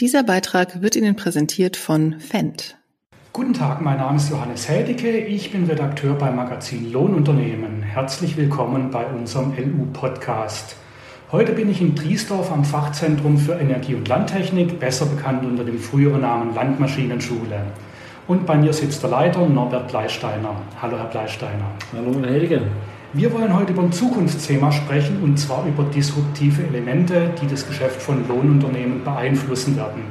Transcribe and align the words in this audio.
Dieser 0.00 0.24
Beitrag 0.24 0.82
wird 0.82 0.96
Ihnen 0.96 1.14
präsentiert 1.14 1.76
von 1.76 2.18
Fendt. 2.18 2.76
Guten 3.32 3.54
Tag, 3.54 3.80
mein 3.80 3.98
Name 3.98 4.16
ist 4.16 4.28
Johannes 4.28 4.68
Hädicke. 4.68 5.18
Ich 5.18 5.52
bin 5.52 5.66
Redakteur 5.66 6.14
beim 6.14 6.34
Magazin 6.34 6.90
Lohnunternehmen. 6.90 7.80
Herzlich 7.80 8.36
willkommen 8.36 8.90
bei 8.90 9.06
unserem 9.06 9.52
LU-Podcast. 9.56 10.74
Heute 11.30 11.52
bin 11.52 11.70
ich 11.70 11.80
in 11.80 11.94
Triesdorf 11.94 12.50
am 12.50 12.64
Fachzentrum 12.64 13.38
für 13.38 13.52
Energie- 13.52 13.94
und 13.94 14.08
Landtechnik, 14.08 14.80
besser 14.80 15.06
bekannt 15.06 15.44
unter 15.44 15.62
dem 15.62 15.78
früheren 15.78 16.22
Namen 16.22 16.56
Landmaschinenschule. 16.56 17.64
Und 18.26 18.46
bei 18.46 18.56
mir 18.56 18.72
sitzt 18.72 19.00
der 19.04 19.10
Leiter 19.10 19.46
Norbert 19.46 19.86
Bleisteiner. 19.86 20.56
Hallo, 20.82 20.98
Herr 20.98 21.06
Bleisteiner. 21.06 21.70
Hallo, 21.92 22.20
Herr 22.20 22.34
Hädicke. 22.34 22.62
Wir 23.16 23.32
wollen 23.32 23.56
heute 23.56 23.72
über 23.72 23.82
ein 23.82 23.92
Zukunftsthema 23.92 24.72
sprechen 24.72 25.22
und 25.22 25.38
zwar 25.38 25.64
über 25.68 25.84
disruptive 25.84 26.64
Elemente, 26.64 27.30
die 27.40 27.46
das 27.46 27.64
Geschäft 27.64 28.02
von 28.02 28.26
Lohnunternehmen 28.26 29.04
beeinflussen 29.04 29.76
werden. 29.76 30.02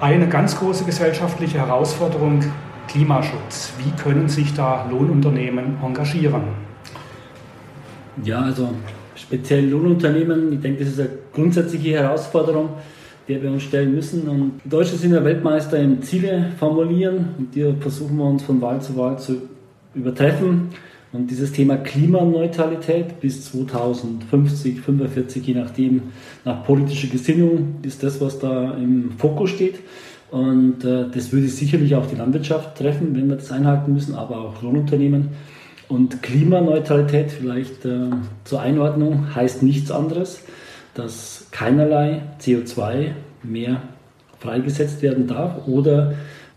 Eine 0.00 0.26
ganz 0.26 0.58
große 0.58 0.84
gesellschaftliche 0.84 1.58
Herausforderung, 1.58 2.42
Klimaschutz. 2.88 3.74
Wie 3.76 3.90
können 4.02 4.26
sich 4.26 4.54
da 4.54 4.88
Lohnunternehmen 4.90 5.76
engagieren? 5.84 6.44
Ja, 8.24 8.40
also 8.40 8.70
speziell 9.14 9.68
Lohnunternehmen, 9.68 10.54
ich 10.54 10.60
denke, 10.60 10.84
das 10.84 10.94
ist 10.94 11.00
eine 11.00 11.10
grundsätzliche 11.34 11.90
Herausforderung, 11.90 12.70
der 13.28 13.42
wir 13.42 13.50
uns 13.50 13.64
stellen 13.64 13.94
müssen. 13.94 14.26
Und 14.28 14.60
Deutsche 14.64 14.96
sind 14.96 15.12
ja 15.12 15.22
Weltmeister 15.22 15.78
im 15.78 16.00
Ziele 16.00 16.52
formulieren 16.58 17.34
und 17.36 17.54
die 17.54 17.70
versuchen 17.78 18.16
wir 18.16 18.24
uns 18.24 18.44
von 18.44 18.62
Wahl 18.62 18.80
zu 18.80 18.96
Wahl 18.96 19.18
zu 19.18 19.42
übertreffen. 19.94 20.70
Und 21.12 21.30
dieses 21.30 21.52
Thema 21.52 21.76
Klimaneutralität 21.76 23.20
bis 23.20 23.50
2050, 23.50 24.80
45, 24.80 25.46
je 25.46 25.54
nachdem, 25.54 26.02
nach 26.44 26.64
politischer 26.64 27.08
Gesinnung, 27.08 27.76
ist 27.82 28.02
das, 28.02 28.20
was 28.20 28.38
da 28.38 28.74
im 28.74 29.12
Fokus 29.12 29.50
steht. 29.50 29.76
Und 30.30 30.84
äh, 30.84 31.06
das 31.12 31.32
würde 31.32 31.48
sicherlich 31.48 31.94
auch 31.94 32.06
die 32.06 32.16
Landwirtschaft 32.16 32.76
treffen, 32.76 33.16
wenn 33.16 33.28
wir 33.28 33.36
das 33.36 33.50
einhalten 33.50 33.94
müssen, 33.94 34.14
aber 34.14 34.38
auch 34.38 34.62
Lohnunternehmen. 34.62 35.30
Und 35.88 36.22
Klimaneutralität 36.22 37.30
vielleicht 37.32 37.86
äh, 37.86 38.10
zur 38.44 38.60
Einordnung 38.60 39.34
heißt 39.34 39.62
nichts 39.62 39.90
anderes, 39.90 40.42
dass 40.92 41.46
keinerlei 41.50 42.22
CO2 42.42 43.12
mehr 43.42 43.82
freigesetzt 44.38 45.00
werden 45.00 45.26
darf 45.26 45.66
oder 45.66 46.12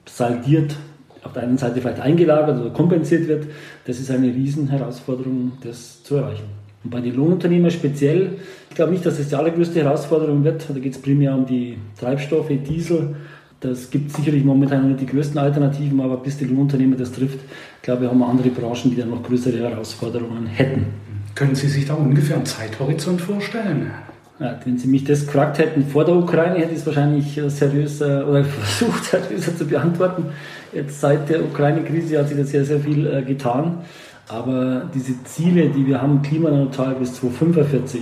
saldiert 0.06 0.76
auf 1.24 1.34
der 1.34 1.44
einen 1.44 1.58
Seite 1.58 1.82
vielleicht 1.82 2.00
eingelagert 2.00 2.60
oder 2.60 2.70
kompensiert 2.72 3.28
wird, 3.28 3.48
das 3.86 4.00
ist 4.00 4.10
eine 4.12 4.28
Riesenherausforderung, 4.28 5.54
das 5.64 6.04
zu 6.04 6.16
erreichen. 6.16 6.46
Und 6.84 6.90
bei 6.90 7.00
den 7.00 7.16
Lohnunternehmern 7.16 7.72
speziell, 7.72 8.40
ich 8.70 8.76
glaube 8.76 8.92
nicht, 8.92 9.06
dass 9.06 9.18
das 9.18 9.30
die 9.30 9.36
allergrößte 9.36 9.84
Herausforderung 9.84 10.44
wird. 10.44 10.66
Da 10.68 10.80
geht 10.80 10.94
es 10.94 11.02
primär 11.02 11.36
um 11.36 11.46
die 11.46 11.78
Treibstoffe, 12.00 12.50
Diesel. 12.68 13.16
Das 13.60 13.92
gibt 13.92 14.12
sicherlich 14.12 14.44
momentan 14.44 14.88
nicht 14.88 15.02
die 15.02 15.06
größten 15.06 15.38
Alternativen, 15.38 16.02
aber 16.02 16.18
bis 16.18 16.38
die 16.38 16.46
Lohnunternehmer 16.46 16.96
das 16.96 17.12
trifft, 17.12 17.40
glaube 17.84 18.06
ich, 18.06 18.10
haben 18.10 18.20
wir 18.20 18.28
andere 18.28 18.50
Branchen, 18.50 18.90
die 18.90 18.96
dann 18.96 19.12
noch 19.12 19.22
größere 19.22 19.60
Herausforderungen 19.60 20.48
hätten. 20.48 20.88
Können 21.36 21.54
Sie 21.54 21.68
sich 21.68 21.86
da 21.86 21.94
ungefähr 21.94 22.38
einen 22.38 22.46
Zeithorizont 22.46 23.22
vorstellen? 23.22 23.92
Ja, 24.42 24.60
wenn 24.66 24.76
Sie 24.76 24.88
mich 24.88 25.04
das 25.04 25.28
gefragt 25.28 25.60
hätten 25.60 25.86
vor 25.86 26.04
der 26.04 26.16
Ukraine, 26.16 26.56
hätte 26.56 26.72
ich 26.72 26.80
es 26.80 26.86
wahrscheinlich 26.88 27.40
seriös 27.48 28.02
oder 28.02 28.44
versucht, 28.44 29.04
seriöser 29.06 29.56
zu 29.56 29.68
beantworten. 29.68 30.26
Jetzt 30.74 31.00
seit 31.00 31.30
der 31.30 31.44
Ukraine-Krise 31.44 32.18
hat 32.18 32.28
sich 32.28 32.38
da 32.38 32.44
sehr, 32.44 32.66
sehr 32.66 32.80
viel 32.80 33.06
äh, 33.06 33.22
getan. 33.22 33.80
Aber 34.30 34.90
diese 34.96 35.24
Ziele, 35.26 35.70
die 35.70 35.86
wir 35.86 36.02
haben, 36.02 36.24
klimaneutral 36.24 36.96
bis 36.96 37.14
2045, 37.16 38.02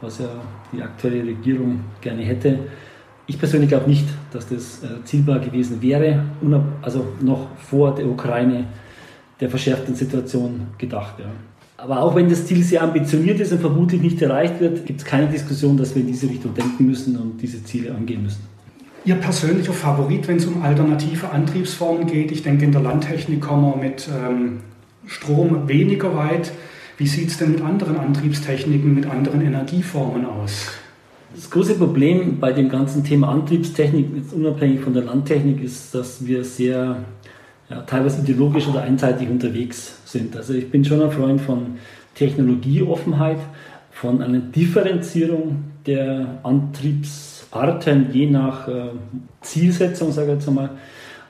was 0.00 0.20
ja 0.20 0.28
die 0.72 0.80
aktuelle 0.80 1.22
Regierung 1.22 1.80
gerne 2.00 2.22
hätte, 2.22 2.60
ich 3.26 3.38
persönlich 3.38 3.68
glaube 3.68 3.88
nicht, 3.88 4.06
dass 4.32 4.48
das 4.48 4.82
äh, 4.84 5.04
zielbar 5.04 5.40
gewesen 5.40 5.82
wäre, 5.82 6.24
also 6.80 7.06
noch 7.20 7.48
vor 7.58 7.94
der 7.94 8.06
Ukraine 8.06 8.64
der 9.40 9.50
verschärften 9.50 9.94
Situation 9.94 10.68
gedacht. 10.78 11.14
Ja. 11.18 11.26
Aber 11.84 12.00
auch 12.00 12.14
wenn 12.14 12.30
das 12.30 12.46
Ziel 12.46 12.62
sehr 12.62 12.82
ambitioniert 12.82 13.38
ist 13.40 13.52
und 13.52 13.60
vermutlich 13.60 14.00
nicht 14.00 14.22
erreicht 14.22 14.58
wird, 14.58 14.86
gibt 14.86 15.00
es 15.00 15.04
keine 15.04 15.26
Diskussion, 15.26 15.76
dass 15.76 15.94
wir 15.94 16.00
in 16.00 16.08
diese 16.08 16.26
Richtung 16.30 16.54
denken 16.54 16.86
müssen 16.86 17.14
und 17.18 17.42
diese 17.42 17.62
Ziele 17.62 17.94
angehen 17.94 18.22
müssen. 18.22 18.40
Ihr 19.04 19.16
persönlicher 19.16 19.74
Favorit, 19.74 20.26
wenn 20.26 20.38
es 20.38 20.46
um 20.46 20.62
alternative 20.62 21.28
Antriebsformen 21.28 22.06
geht? 22.06 22.32
Ich 22.32 22.42
denke, 22.42 22.64
in 22.64 22.72
der 22.72 22.80
Landtechnik 22.80 23.42
kommen 23.42 23.74
wir 23.74 23.90
mit 23.90 24.08
ähm, 24.08 24.60
Strom 25.06 25.68
weniger 25.68 26.16
weit. 26.16 26.52
Wie 26.96 27.06
sieht 27.06 27.28
es 27.28 27.36
denn 27.36 27.52
mit 27.52 27.60
anderen 27.60 27.98
Antriebstechniken, 27.98 28.94
mit 28.94 29.04
anderen 29.04 29.42
Energieformen 29.42 30.24
aus? 30.24 30.68
Das 31.34 31.50
große 31.50 31.74
Problem 31.74 32.40
bei 32.40 32.52
dem 32.52 32.70
ganzen 32.70 33.04
Thema 33.04 33.28
Antriebstechnik, 33.28 34.06
unabhängig 34.32 34.80
von 34.80 34.94
der 34.94 35.02
Landtechnik, 35.02 35.62
ist, 35.62 35.94
dass 35.94 36.26
wir 36.26 36.44
sehr 36.44 37.04
ja, 37.74 37.82
teilweise 37.82 38.22
ideologisch 38.22 38.68
oder 38.68 38.82
einseitig 38.82 39.28
unterwegs 39.28 39.98
sind. 40.04 40.36
Also 40.36 40.54
ich 40.54 40.70
bin 40.70 40.84
schon 40.84 41.02
ein 41.02 41.10
Freund 41.10 41.40
von 41.40 41.78
Technologieoffenheit, 42.14 43.38
von 43.90 44.22
einer 44.22 44.38
Differenzierung 44.38 45.64
der 45.86 46.38
Antriebsarten 46.42 48.08
je 48.12 48.30
nach 48.30 48.68
äh, 48.68 48.90
Zielsetzung, 49.40 50.12
sage 50.12 50.28
ich 50.28 50.34
jetzt 50.34 50.48
einmal. 50.48 50.70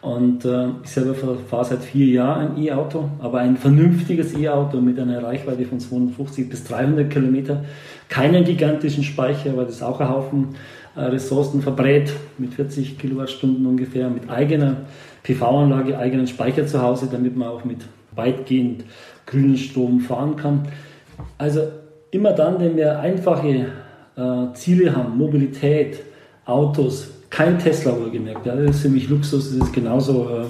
Und 0.01 0.45
äh, 0.45 0.67
ich 0.83 0.91
selber 0.91 1.15
fahre 1.15 1.65
seit 1.65 1.83
vier 1.83 2.07
Jahren 2.07 2.57
ein 2.57 2.63
E-Auto, 2.63 3.09
aber 3.21 3.39
ein 3.39 3.57
vernünftiges 3.57 4.37
E-Auto 4.37 4.81
mit 4.81 4.99
einer 4.99 5.23
Reichweite 5.23 5.65
von 5.65 5.81
250 5.81 6.49
bis 6.51 6.65
300 6.65 7.09
Kilometer. 7.09 7.65
Keinen 8.11 8.45
gigantischen 8.45 9.03
Speicher, 9.03 9.57
weil 9.57 9.65
das 9.65 9.83
auch 9.83 10.01
ein 10.01 10.09
Haufen 10.11 10.49
äh, 10.95 11.01
Ressourcen 11.01 11.63
verbrät, 11.63 12.13
mit 12.37 12.53
40 12.53 12.99
Kilowattstunden 12.99 13.65
ungefähr, 13.65 14.11
mit 14.11 14.29
eigener 14.29 14.77
PV-Anlage, 15.25 15.99
eigenen 15.99 16.27
Speicher 16.27 16.67
zu 16.67 16.81
Hause, 16.81 17.09
damit 17.11 17.37
man 17.37 17.49
auch 17.49 17.65
mit 17.65 17.79
weitgehend 18.15 18.85
grünen 19.27 19.57
Strom 19.57 20.01
fahren 20.01 20.37
kann. 20.37 20.69
Also 21.39 21.63
immer 22.11 22.33
dann, 22.33 22.61
wenn 22.61 22.77
wir 22.77 23.01
einfache 23.01 23.67
äh, 24.17 24.55
Ziele 24.55 24.95
haben, 24.95 25.19
Mobilität, 25.19 26.01
Autos, 26.45 27.11
kein 27.31 27.59
Tesla 27.59 27.99
wohlgemerkt, 27.99 28.47
ja, 28.47 28.55
das 28.55 28.77
ist 28.77 28.83
für 28.83 28.89
mich 28.89 29.09
Luxus, 29.09 29.51
das 29.51 29.69
ist 29.69 29.73
genauso 29.73 30.29
äh, 30.29 30.45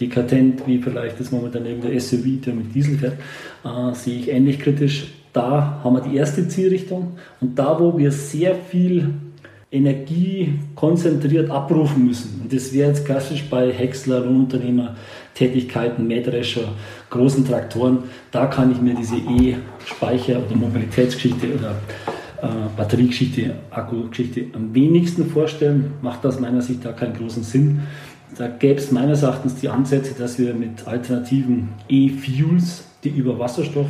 dekatent 0.00 0.66
wie 0.66 0.78
vielleicht 0.78 1.20
das 1.20 1.30
momentan 1.30 1.64
eben 1.64 1.80
der 1.80 1.98
SUV, 1.98 2.42
der 2.44 2.54
mit 2.54 2.74
Diesel 2.74 2.98
fährt, 2.98 3.16
äh, 3.64 3.94
sehe 3.94 4.18
ich 4.18 4.28
ähnlich 4.28 4.58
kritisch. 4.58 5.12
Da 5.32 5.80
haben 5.84 5.94
wir 5.94 6.00
die 6.00 6.16
erste 6.16 6.48
Zielrichtung 6.48 7.16
und 7.40 7.56
da, 7.56 7.78
wo 7.78 7.96
wir 7.96 8.10
sehr 8.10 8.56
viel 8.56 9.14
Energie 9.72 10.54
konzentriert 10.74 11.48
abrufen 11.48 12.06
müssen. 12.06 12.40
Und 12.42 12.52
das 12.52 12.72
wäre 12.72 12.88
jetzt 12.88 13.04
klassisch 13.06 13.44
bei 13.48 13.72
Häcksler, 13.72 14.24
Unternehmer, 14.24 14.96
Tätigkeiten, 15.34 16.08
Mähdrescher, 16.08 16.72
großen 17.08 17.46
Traktoren. 17.46 17.98
Da 18.32 18.46
kann 18.46 18.72
ich 18.72 18.80
mir 18.80 18.94
diese 18.94 19.16
E-Speicher- 19.16 20.42
oder 20.44 20.56
Mobilitätsgeschichte 20.56 21.54
oder 21.54 21.76
äh, 22.42 22.48
Batteriegeschichte, 22.76 23.54
Akkugeschichte 23.70 24.46
am 24.54 24.74
wenigsten 24.74 25.30
vorstellen. 25.30 25.92
Macht 26.02 26.26
aus 26.26 26.40
meiner 26.40 26.62
Sicht 26.62 26.84
da 26.84 26.90
keinen 26.90 27.14
großen 27.14 27.44
Sinn. 27.44 27.82
Da 28.36 28.48
gäbe 28.48 28.80
es 28.80 28.90
meines 28.90 29.22
Erachtens 29.22 29.56
die 29.56 29.68
Ansätze, 29.68 30.14
dass 30.18 30.38
wir 30.38 30.52
mit 30.54 30.86
alternativen 30.86 31.68
E-Fuels, 31.88 32.84
die 33.04 33.10
über 33.10 33.38
Wasserstoff 33.38 33.88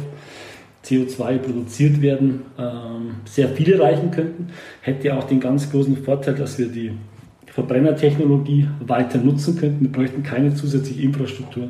CO2 0.84 1.38
produziert 1.38 2.00
werden, 2.00 2.42
ähm, 2.58 3.16
sehr 3.24 3.48
viel 3.50 3.72
erreichen 3.72 4.10
könnten. 4.10 4.48
Hätte 4.80 5.16
auch 5.16 5.24
den 5.24 5.40
ganz 5.40 5.70
großen 5.70 5.96
Vorteil, 5.98 6.34
dass 6.34 6.58
wir 6.58 6.68
die 6.68 6.92
Verbrennertechnologie 7.46 8.68
weiter 8.86 9.18
nutzen 9.18 9.56
könnten. 9.56 9.84
Wir 9.84 9.92
bräuchten 9.92 10.22
keine 10.22 10.54
zusätzliche 10.54 11.02
Infrastruktur. 11.02 11.68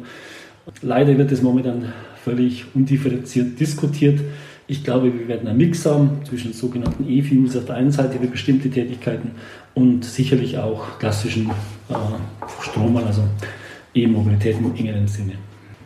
Leider 0.82 1.16
wird 1.18 1.32
es 1.32 1.42
momentan 1.42 1.92
völlig 2.22 2.66
undifferenziert 2.74 3.58
diskutiert. 3.58 4.20
Ich 4.66 4.84
glaube, 4.84 5.12
wir 5.12 5.26
werden 5.26 5.48
einen 5.48 5.58
Mix 5.58 5.84
haben 5.84 6.20
zwischen 6.24 6.52
sogenannten 6.52 7.10
E-Fuels 7.10 7.56
auf 7.56 7.64
der 7.64 7.76
einen 7.76 7.90
Seite 7.90 8.20
für 8.20 8.26
bestimmte 8.28 8.70
Tätigkeiten 8.70 9.32
und 9.74 10.04
sicherlich 10.04 10.58
auch 10.58 10.98
klassischen 11.00 11.50
äh, 11.88 11.94
Stromern, 12.62 13.04
also 13.04 13.22
E-Mobilität 13.94 14.58
im 14.58 14.72
engeren 14.76 15.08
Sinne. 15.08 15.32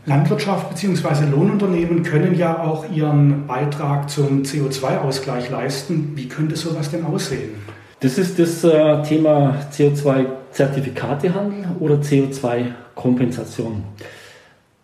Landwirtschaft 0.06 0.69
bzw. 0.69 1.31
Lohnunternehmen 1.31 2.03
können 2.03 2.35
ja 2.37 2.62
auch 2.62 2.85
ihren 2.93 3.47
Beitrag 3.47 4.11
zum 4.11 4.43
CO2-Ausgleich 4.43 5.49
leisten. 5.51 6.12
Wie 6.15 6.29
könnte 6.29 6.56
sowas 6.56 6.91
denn 6.91 7.06
aussehen? 7.06 7.55
Das 8.01 8.19
ist 8.19 8.39
das 8.39 8.62
äh, 8.65 9.03
Thema 9.03 9.56
CO2-Zertifikatehandel 9.73 11.65
oder 11.81 11.95
CO2-Kompensation. 11.95 13.83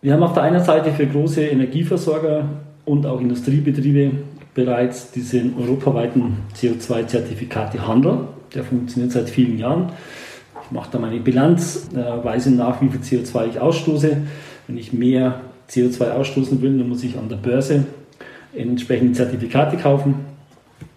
Wir 0.00 0.14
haben 0.14 0.22
auf 0.22 0.32
der 0.32 0.44
einen 0.44 0.64
Seite 0.64 0.90
für 0.92 1.06
große 1.06 1.42
Energieversorger 1.42 2.48
und 2.86 3.04
auch 3.04 3.20
Industriebetriebe 3.20 4.12
bereits 4.54 5.10
diesen 5.10 5.54
europaweiten 5.58 6.38
CO2-Zertifikatehandel. 6.56 8.20
Der 8.54 8.64
funktioniert 8.64 9.12
seit 9.12 9.28
vielen 9.28 9.58
Jahren. 9.58 9.92
Ich 10.64 10.70
mache 10.70 10.88
da 10.92 10.98
meine 10.98 11.20
Bilanz, 11.20 11.90
äh, 11.94 12.24
weise 12.24 12.50
nach, 12.50 12.80
wie 12.80 12.88
viel 12.88 13.00
CO2 13.00 13.48
ich 13.50 13.60
ausstoße 13.60 14.16
wenn 14.70 14.78
ich 14.78 14.92
mehr 14.92 15.40
CO2 15.68 16.12
ausstoßen 16.12 16.62
will, 16.62 16.78
dann 16.78 16.88
muss 16.88 17.02
ich 17.02 17.18
an 17.18 17.28
der 17.28 17.36
Börse 17.36 17.84
entsprechende 18.54 19.14
Zertifikate 19.14 19.76
kaufen. 19.76 20.14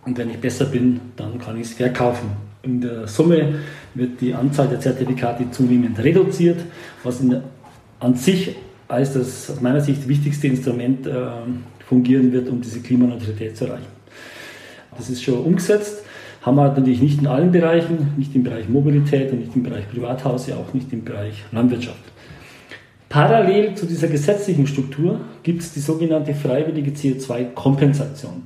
Und 0.06 0.16
wenn 0.16 0.30
ich 0.30 0.38
besser 0.38 0.66
bin, 0.66 1.00
dann 1.16 1.40
kann 1.40 1.56
ich 1.58 1.64
es 1.64 1.74
verkaufen. 1.74 2.30
In 2.62 2.82
der 2.82 3.08
Summe 3.08 3.56
wird 3.96 4.22
die 4.22 4.32
Anzahl 4.36 4.68
der 4.68 4.80
Zertifikate 4.80 5.50
zunehmend 5.50 5.98
reduziert, 5.98 6.60
was 7.04 7.20
in, 7.22 7.42
an 8.00 8.16
sich 8.16 8.56
als 8.88 9.14
das 9.14 9.50
aus 9.50 9.60
meiner 9.60 9.82
Sicht 9.82 10.08
wichtigste 10.08 10.48
Instrument 10.48 11.08
äh, 11.08 11.14
fungieren 11.88 12.32
wird, 12.32 12.50
um 12.50 12.62
diese 12.62 12.80
Klimaneutralität 12.80 13.58
zu 13.58 13.66
erreichen. 13.66 13.88
Das 14.96 15.10
ist 15.10 15.24
schon 15.24 15.40
umgesetzt, 15.40 16.04
haben 16.44 16.58
wir 16.58 16.68
natürlich 16.68 17.02
nicht 17.02 17.20
in 17.20 17.26
allen 17.26 17.52
Bereichen, 17.52 18.14
nicht 18.18 18.36
im 18.36 18.44
Bereich 18.44 18.70
Mobilität 18.70 19.32
und 19.32 19.40
nicht 19.40 19.56
im 19.56 19.64
Bereich 19.64 19.90
Privathaus, 19.90 20.46
ja 20.46 20.58
auch 20.58 20.76
nicht 20.76 20.94
im 20.94 21.04
Bereich 21.04 21.44
Landwirtschaft. 21.52 22.13
Parallel 23.14 23.76
zu 23.76 23.86
dieser 23.86 24.08
gesetzlichen 24.08 24.66
Struktur 24.66 25.20
gibt 25.44 25.62
es 25.62 25.72
die 25.72 25.82
sogenannte 25.82 26.34
freiwillige 26.34 26.90
CO2-Kompensation. 26.90 28.42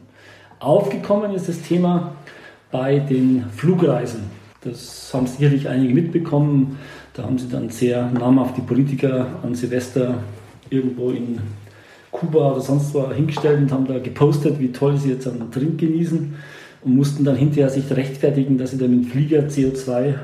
Aufgekommen 0.59 1.33
ist 1.33 1.47
das 1.47 1.61
Thema 1.61 2.17
bei 2.69 2.99
den 2.99 3.45
Flugreisen. 3.55 4.23
Das 4.59 5.09
haben 5.13 5.25
sicherlich 5.25 5.69
einige 5.69 5.93
mitbekommen. 5.93 6.77
Da 7.13 7.23
haben 7.23 7.37
sie 7.37 7.47
dann 7.47 7.69
sehr 7.69 8.11
namhafte 8.11 8.59
Politiker 8.59 9.27
an 9.41 9.55
Silvester 9.55 10.15
irgendwo 10.69 11.11
in 11.11 11.39
Kuba 12.11 12.51
oder 12.51 12.59
sonst 12.59 12.93
wo 12.93 13.09
hingestellt 13.09 13.59
und 13.59 13.71
haben 13.71 13.87
da 13.87 13.99
gepostet, 13.99 14.59
wie 14.59 14.73
toll 14.73 14.97
sie 14.97 15.11
jetzt 15.11 15.29
einen 15.29 15.49
Trink 15.49 15.77
genießen 15.77 16.35
und 16.83 16.93
mussten 16.93 17.23
dann 17.23 17.37
hinterher 17.37 17.69
sich 17.69 17.89
rechtfertigen, 17.89 18.57
dass 18.57 18.71
sie 18.71 18.77
da 18.77 18.87
mit 18.89 19.05
Flieger 19.05 19.43
CO2 19.43 20.15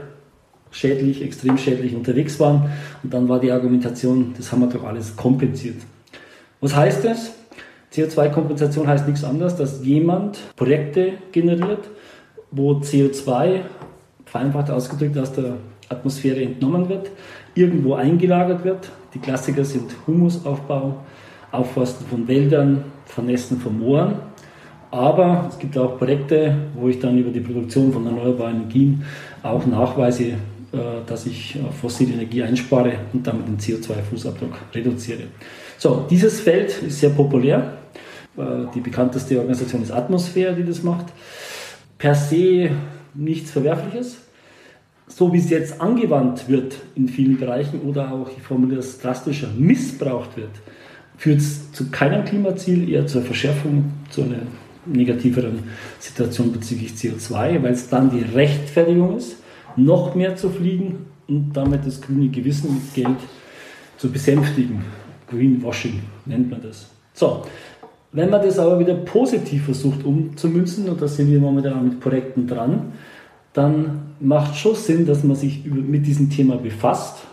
schädlich, 0.74 1.22
extrem 1.22 1.58
schädlich 1.58 1.96
unterwegs 1.96 2.40
waren. 2.40 2.70
Und 3.02 3.14
dann 3.14 3.30
war 3.30 3.40
die 3.40 3.52
Argumentation, 3.52 4.34
das 4.36 4.52
haben 4.52 4.62
wir 4.62 4.68
doch 4.68 4.84
alles 4.84 5.16
kompensiert. 5.16 5.78
Was 6.60 6.76
heißt 6.76 7.06
das? 7.06 7.32
CO2-Kompensation 7.94 8.88
heißt 8.88 9.08
nichts 9.08 9.24
anderes, 9.24 9.56
dass 9.56 9.86
jemand 9.86 10.40
Projekte 10.56 11.14
generiert, 11.32 11.88
wo 12.52 12.74
CO2, 12.74 13.62
vereinfacht 14.26 14.72
ausgedrückt, 14.72 15.18
aus 15.18 15.32
der 15.32 15.58
Atmosphäre 15.90 16.42
entnommen 16.42 16.90
wird, 16.90 17.12
irgendwo 17.54 17.94
eingelagert 17.94 18.64
wird. 18.64 18.90
Die 19.14 19.20
Klassiker 19.20 19.64
sind 19.64 19.96
Humusaufbau, 20.08 20.98
Aufforsten 21.52 22.08
von 22.08 22.28
Wäldern, 22.28 22.84
Vernässen 23.06 23.60
von 23.60 23.78
Mooren. 23.78 24.16
Aber 24.90 25.48
es 25.50 25.60
gibt 25.60 25.78
auch 25.78 25.98
Projekte, 25.98 26.56
wo 26.76 26.88
ich 26.88 27.00
dann 27.00 27.18
über 27.18 27.30
die 27.30 27.40
Produktion 27.40 27.92
von 27.92 28.06
erneuerbaren 28.06 28.56
Energien 28.56 29.04
auch 29.44 29.66
nachweise, 29.66 30.34
dass 31.08 31.26
ich 31.28 31.56
äh, 31.56 31.60
fossile 31.72 32.14
Energie 32.14 32.42
einspare 32.42 32.94
und 33.14 33.26
damit 33.28 33.48
den 33.48 33.58
CO2-Fußabdruck 33.58 34.54
reduziere. 34.74 35.24
So, 35.78 36.08
dieses 36.10 36.40
Feld 36.40 36.82
ist 36.82 37.00
sehr 37.00 37.12
populär. 37.12 37.78
Äh, 38.38 38.42
die 38.74 38.80
bekannteste 38.80 39.38
Organisation 39.38 39.84
ist 39.84 39.92
Atmosphäre, 39.92 40.56
die 40.56 40.64
das 40.64 40.82
macht. 40.82 41.06
Per 41.98 42.16
se 42.16 42.72
nichts 43.14 43.52
Verwerfliches. 43.52 44.18
So 45.08 45.32
wie 45.32 45.38
es 45.38 45.50
jetzt 45.50 45.80
angewandt 45.80 46.50
wird 46.50 46.78
in 46.96 47.08
vielen 47.08 47.38
Bereichen 47.38 47.82
oder 47.82 48.12
auch, 48.12 48.30
ich 48.36 48.42
formuliere 48.42 48.80
es 48.80 49.00
drastischer, 49.00 49.50
missbraucht 49.56 50.38
wird, 50.38 50.50
führt 51.18 51.40
es 51.40 51.72
zu 51.72 51.92
keinem 51.92 52.26
Klimaziel, 52.26 52.90
eher 52.90 53.06
zur 53.06 53.22
Verschärfung, 53.22 53.92
zu 54.10 54.24
einer 54.24 54.40
negativeren 54.86 55.64
Situation 56.00 56.52
bezüglich 56.52 56.94
CO2, 56.94 57.62
weil 57.62 57.74
es 57.74 57.90
dann 57.90 58.10
die 58.10 58.24
Rechtfertigung 58.36 59.18
ist, 59.18 59.38
noch 59.76 60.16
mehr 60.16 60.36
zu 60.36 60.50
fliegen 60.50 61.06
und 61.28 61.54
damit 61.54 61.86
das 61.86 62.02
grüne 62.02 62.30
Gewissen 62.30 62.74
mit 62.76 62.94
Geld 62.94 63.20
zu 63.98 64.12
besänftigen. 64.12 64.84
Greenwashing 65.30 66.02
nennt 66.26 66.52
man 66.52 66.62
das. 66.62 66.90
So, 67.14 67.44
wenn 68.12 68.30
man 68.30 68.42
das 68.42 68.60
aber 68.60 68.80
wieder 68.80 68.94
positiv 68.94 69.66
versucht 69.66 70.04
umzumünzen, 70.06 70.88
und 70.90 71.02
da 71.02 71.08
sind 71.08 71.32
wir 71.32 71.40
momentan 71.40 71.84
mit 71.90 72.00
Projekten 72.00 72.48
dran, 72.48 72.94
dann 73.54 74.14
macht 74.20 74.56
schon 74.56 74.76
Sinn, 74.76 75.06
dass 75.06 75.24
man 75.24 75.36
sich 75.36 75.66
mit 75.66 76.06
diesem 76.06 76.30
Thema 76.30 76.58
befasst, 76.58 77.24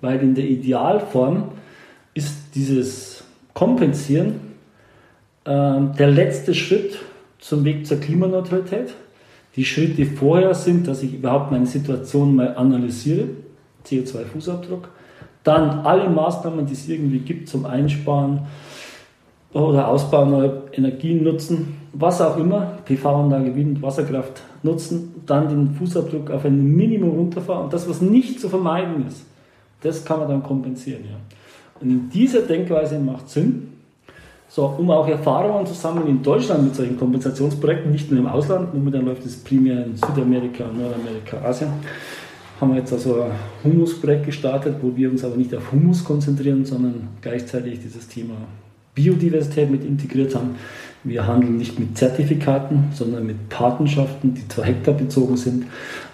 weil 0.00 0.20
in 0.20 0.34
der 0.34 0.44
Idealform 0.44 1.48
ist 2.14 2.54
dieses 2.54 3.24
Kompensieren 3.54 4.34
äh, 5.44 5.80
der 5.98 6.10
letzte 6.10 6.54
Schritt 6.54 6.98
zum 7.38 7.64
Weg 7.64 7.86
zur 7.86 7.98
Klimaneutralität. 7.98 8.94
Die 9.56 9.64
Schritte 9.64 10.06
vorher 10.06 10.54
sind, 10.54 10.88
dass 10.88 11.02
ich 11.02 11.14
überhaupt 11.14 11.50
meine 11.50 11.66
Situation 11.66 12.34
mal 12.34 12.56
analysiere, 12.56 13.28
CO2-Fußabdruck, 13.86 14.88
dann 15.44 15.80
alle 15.80 16.08
Maßnahmen, 16.08 16.66
die 16.66 16.72
es 16.72 16.88
irgendwie 16.88 17.18
gibt 17.18 17.48
zum 17.48 17.66
Einsparen 17.66 18.42
oder 19.52 19.88
Ausbau 19.88 20.24
neuer 20.24 20.62
Energien 20.72 21.24
nutzen, 21.24 21.76
was 21.92 22.20
auch 22.20 22.38
immer, 22.38 22.78
PV-Anlage, 22.84 23.54
Wind, 23.54 23.82
Wasserkraft 23.82 24.42
nutzen, 24.62 25.22
dann 25.26 25.48
den 25.48 25.74
Fußabdruck 25.74 26.30
auf 26.30 26.44
ein 26.44 26.74
Minimum 26.74 27.10
runterfahren. 27.10 27.64
Und 27.64 27.72
das, 27.72 27.88
was 27.88 28.00
nicht 28.00 28.40
zu 28.40 28.48
vermeiden 28.48 29.06
ist, 29.06 29.26
das 29.82 30.04
kann 30.04 30.20
man 30.20 30.28
dann 30.28 30.42
kompensieren. 30.42 31.02
Ja. 31.04 31.16
Und 31.80 31.90
in 31.90 32.08
dieser 32.08 32.42
Denkweise 32.42 32.98
macht 32.98 33.28
Sinn, 33.28 33.71
so, 34.54 34.66
um 34.66 34.90
auch 34.90 35.08
Erfahrungen 35.08 35.64
zu 35.66 35.72
sammeln 35.72 36.06
in 36.08 36.22
Deutschland 36.22 36.64
mit 36.64 36.74
solchen 36.74 36.98
Kompensationsprojekten, 36.98 37.90
nicht 37.90 38.10
nur 38.10 38.20
im 38.20 38.26
Ausland, 38.26 38.74
momentan 38.74 39.06
läuft 39.06 39.24
es 39.24 39.36
primär 39.36 39.86
in 39.86 39.96
Südamerika, 39.96 40.64
Nordamerika, 40.64 41.38
Asien, 41.42 41.70
haben 42.60 42.72
wir 42.72 42.80
jetzt 42.80 42.92
also 42.92 43.22
ein 43.22 43.30
Humusprojekt 43.64 44.26
gestartet, 44.26 44.76
wo 44.82 44.94
wir 44.94 45.10
uns 45.10 45.24
aber 45.24 45.36
nicht 45.36 45.54
auf 45.54 45.72
Humus 45.72 46.04
konzentrieren, 46.04 46.66
sondern 46.66 47.08
gleichzeitig 47.22 47.80
dieses 47.80 48.06
Thema 48.08 48.34
Biodiversität 48.94 49.70
mit 49.70 49.86
integriert 49.86 50.34
haben. 50.34 50.56
Wir 51.02 51.26
handeln 51.26 51.56
nicht 51.56 51.78
mit 51.80 51.96
Zertifikaten, 51.96 52.90
sondern 52.92 53.26
mit 53.26 53.48
Patenschaften, 53.48 54.34
die 54.34 54.46
zwar 54.48 54.66
hektarbezogen 54.66 55.38
sind, 55.38 55.64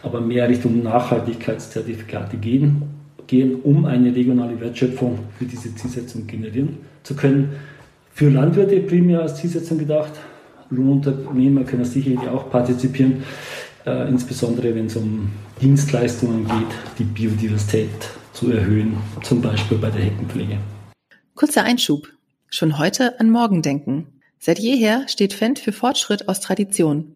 aber 0.04 0.20
mehr 0.20 0.48
Richtung 0.48 0.80
Nachhaltigkeitszertifikate 0.84 2.36
gehen, 2.36 2.82
gehen, 3.26 3.56
um 3.64 3.84
eine 3.84 4.14
regionale 4.14 4.60
Wertschöpfung 4.60 5.18
für 5.36 5.44
diese 5.44 5.74
Zielsetzung 5.74 6.28
generieren 6.28 6.76
zu 7.02 7.16
können. 7.16 7.50
Für 8.18 8.30
Landwirte 8.30 8.80
primär 8.80 9.22
als 9.22 9.36
Zielsetzung 9.36 9.78
gedacht. 9.78 10.10
Lohnunternehmer 10.70 11.62
können 11.62 11.84
sicherlich 11.84 12.28
auch 12.28 12.50
partizipieren, 12.50 13.22
äh, 13.86 14.08
insbesondere 14.08 14.74
wenn 14.74 14.86
es 14.86 14.96
um 14.96 15.30
Dienstleistungen 15.62 16.44
geht, 16.44 16.74
die 16.98 17.04
Biodiversität 17.04 17.88
zu 18.32 18.50
erhöhen, 18.50 18.96
zum 19.22 19.40
Beispiel 19.40 19.78
bei 19.78 19.90
der 19.90 20.00
Heckenpflege. 20.00 20.58
Kurzer 21.36 21.62
Einschub. 21.62 22.08
Schon 22.50 22.76
heute 22.80 23.20
an 23.20 23.30
morgen 23.30 23.62
denken. 23.62 24.08
Seit 24.40 24.58
jeher 24.58 25.06
steht 25.06 25.32
Fendt 25.32 25.60
für 25.60 25.70
Fortschritt 25.70 26.28
aus 26.28 26.40
Tradition. 26.40 27.14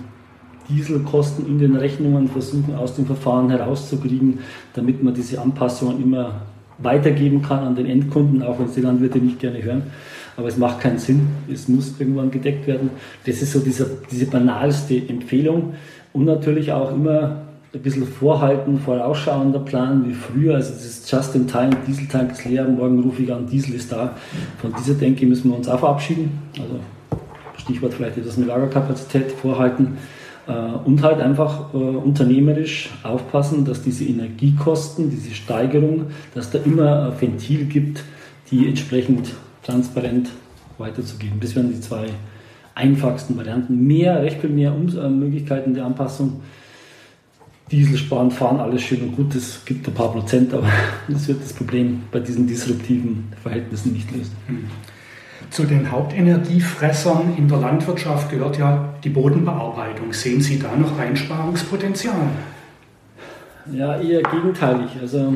Dieselkosten 0.69 1.47
in 1.47 1.59
den 1.59 1.75
Rechnungen 1.75 2.27
versuchen 2.27 2.75
aus 2.75 2.95
dem 2.95 3.05
Verfahren 3.05 3.49
herauszukriegen, 3.49 4.39
damit 4.73 5.03
man 5.03 5.13
diese 5.13 5.41
Anpassungen 5.41 6.01
immer 6.01 6.41
weitergeben 6.79 7.41
kann 7.41 7.59
an 7.59 7.75
den 7.75 7.85
Endkunden, 7.85 8.43
auch 8.43 8.59
wenn 8.59 8.65
es 8.65 8.73
die 8.73 8.81
Landwirte 8.81 9.19
nicht 9.19 9.39
gerne 9.39 9.63
hören. 9.63 9.83
Aber 10.37 10.47
es 10.47 10.57
macht 10.57 10.81
keinen 10.81 10.97
Sinn. 10.97 11.27
Es 11.51 11.67
muss 11.67 11.93
irgendwann 11.99 12.31
gedeckt 12.31 12.67
werden. 12.67 12.91
Das 13.25 13.41
ist 13.41 13.53
so 13.53 13.59
dieser, 13.59 13.85
diese 14.11 14.25
banalste 14.25 14.95
Empfehlung. 14.95 15.73
Und 16.13 16.25
natürlich 16.25 16.71
auch 16.71 16.93
immer 16.93 17.41
ein 17.73 17.81
bisschen 17.81 18.07
vorhalten, 18.07 18.79
vorausschauender 18.79 19.59
Plan 19.59 20.07
wie 20.07 20.13
früher. 20.13 20.55
Also 20.55 20.73
das 20.73 20.85
ist 20.85 21.11
just 21.11 21.35
in 21.35 21.47
time, 21.47 21.71
Dieseltank 21.87 22.31
ist 22.31 22.45
leer, 22.45 22.65
morgen 22.65 23.01
rufe 23.01 23.21
ich 23.21 23.33
an, 23.33 23.47
Diesel 23.47 23.75
ist 23.75 23.91
da. 23.91 24.15
Von 24.61 24.73
dieser 24.79 24.93
Denke 24.93 25.25
müssen 25.25 25.49
wir 25.49 25.57
uns 25.57 25.67
auch 25.67 25.79
verabschieden. 25.79 26.31
Also 26.57 26.79
Stichwort 27.57 27.93
vielleicht 27.93 28.17
etwas 28.17 28.37
mit 28.37 28.47
Lagerkapazität 28.47 29.31
vorhalten. 29.31 29.97
Äh, 30.47 30.51
und 30.85 31.01
halt 31.01 31.19
einfach 31.19 31.73
äh, 31.73 31.77
unternehmerisch 31.77 32.91
aufpassen, 33.03 33.65
dass 33.65 33.81
diese 33.81 34.05
Energiekosten, 34.05 35.09
diese 35.09 35.33
Steigerung, 35.33 36.07
dass 36.33 36.51
da 36.51 36.59
immer 36.59 37.11
ein 37.11 37.21
Ventil 37.21 37.65
gibt, 37.65 38.03
die 38.51 38.67
entsprechend 38.67 39.31
transparent 39.65 40.29
weiterzugeben. 40.77 41.39
Das 41.39 41.55
wären 41.55 41.71
die 41.71 41.79
zwei 41.79 42.07
einfachsten 42.75 43.37
Varianten. 43.37 43.87
Mehr, 43.87 44.21
recht 44.21 44.41
viel 44.41 44.49
mehr 44.49 44.71
äh, 44.71 45.09
Möglichkeiten 45.09 45.73
der 45.73 45.85
Anpassung. 45.85 46.41
Diesel 47.71 47.97
sparen, 47.97 48.29
fahren, 48.29 48.59
alles 48.59 48.83
schön 48.83 49.01
und 49.01 49.15
gut, 49.15 49.33
das 49.33 49.65
gibt 49.65 49.87
ein 49.87 49.93
paar 49.93 50.11
Prozent, 50.11 50.53
aber 50.53 50.67
das 51.07 51.27
wird 51.27 51.41
das 51.41 51.53
Problem 51.53 52.03
bei 52.11 52.19
diesen 52.19 52.45
disruptiven 52.45 53.33
Verhältnissen 53.41 53.93
nicht 53.93 54.11
lösen. 54.11 54.35
Hm. 54.47 54.65
Zu 55.49 55.63
den 55.63 55.89
Hauptenergiefressern 55.89 57.35
in 57.37 57.47
der 57.47 57.57
Landwirtschaft 57.57 58.29
gehört 58.29 58.57
ja 58.57 58.93
die 59.03 59.09
Bodenbearbeitung. 59.09 60.11
Sehen 60.13 60.41
Sie 60.41 60.59
da 60.59 60.75
noch 60.75 60.97
Einsparungspotenzial? 60.97 62.29
Ja, 63.71 63.99
eher 63.99 64.21
gegenteilig. 64.21 64.91
Also 65.01 65.33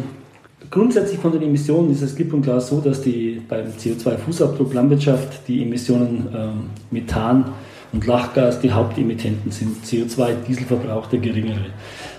grundsätzlich 0.70 1.20
von 1.20 1.32
den 1.32 1.42
Emissionen 1.42 1.92
ist 1.92 2.02
es 2.02 2.16
klipp 2.16 2.34
und 2.34 2.42
klar 2.42 2.62
so, 2.62 2.80
dass 2.80 3.02
die 3.02 3.42
beim 3.48 3.68
CO2-Fußabdruck 3.68 4.74
Landwirtschaft 4.74 5.48
die 5.48 5.64
Emissionen 5.64 6.28
ähm, 6.36 6.70
Methan 6.92 7.46
und 7.92 8.06
Lachgas 8.06 8.60
die 8.60 8.72
Hauptemittenten 8.72 9.52
sind. 9.52 9.84
CO2, 9.84 10.36
Dieselverbrauch 10.48 11.08
der 11.08 11.20
geringere. 11.20 11.66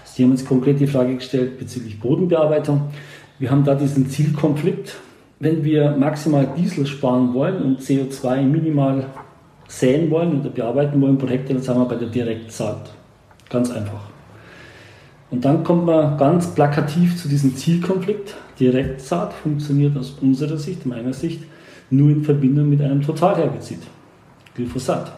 Sie 0.05 0.25
haben 0.25 0.33
uns 0.33 0.45
konkret 0.45 0.81
die 0.81 0.87
Frage 0.87 1.15
gestellt 1.15 1.59
bezüglich 1.59 1.99
Bodenbearbeitung. 2.01 2.91
Wir 3.39 3.51
haben 3.51 3.65
da 3.65 3.75
diesen 3.75 4.09
Zielkonflikt 4.11 4.97
wenn 5.41 5.65
wir 5.65 5.93
maximal 5.93 6.47
Diesel 6.57 6.87
sparen 6.87 7.33
wollen 7.33 7.63
und 7.63 7.81
CO2 7.81 8.43
minimal 8.43 9.07
säen 9.67 10.11
wollen 10.11 10.39
oder 10.39 10.51
bearbeiten 10.51 11.01
wollen 11.01 11.17
pro 11.17 11.27
Hektar, 11.27 11.55
dann 11.55 11.63
sind 11.63 11.79
wir 11.79 11.87
bei 11.87 11.95
der 11.97 12.09
Direktsaat. 12.09 12.91
Ganz 13.49 13.71
einfach. 13.71 14.11
Und 15.31 15.45
dann 15.45 15.63
kommt 15.63 15.87
man 15.87 16.19
ganz 16.19 16.49
plakativ 16.49 17.17
zu 17.17 17.29
diesem 17.29 17.57
Zielkonflikt. 17.57 18.35
Direktsaat 18.59 19.33
funktioniert 19.33 19.97
aus 19.97 20.17
unserer 20.21 20.59
Sicht, 20.59 20.87
meiner 20.87 21.13
Sicht, 21.13 21.43
nur 21.91 22.11
in 22.11 22.25
Verbindung 22.25 22.69
mit 22.69 22.83
einem 22.83 23.01
Totalherbizid, 23.03 23.79
Glyphosat. 24.55 25.13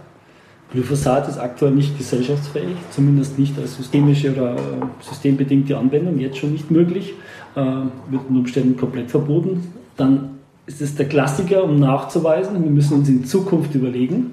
Glyphosat 0.70 1.28
ist 1.28 1.38
aktuell 1.38 1.72
nicht 1.72 1.98
gesellschaftsfähig, 1.98 2.76
zumindest 2.90 3.38
nicht 3.38 3.58
als 3.58 3.76
systemische 3.76 4.32
oder 4.32 4.54
äh, 4.54 4.58
systembedingte 5.00 5.76
Anwendung, 5.76 6.18
jetzt 6.18 6.38
schon 6.38 6.52
nicht 6.52 6.70
möglich, 6.70 7.14
äh, 7.54 7.60
wird 7.60 8.22
unter 8.28 8.40
Umständen 8.40 8.76
komplett 8.76 9.10
verboten 9.10 9.62
dann 9.96 10.38
ist 10.66 10.80
es 10.80 10.94
der 10.94 11.08
Klassiker, 11.08 11.64
um 11.64 11.78
nachzuweisen. 11.78 12.62
Wir 12.62 12.70
müssen 12.70 12.98
uns 12.98 13.08
in 13.08 13.24
Zukunft 13.24 13.74
überlegen, 13.74 14.32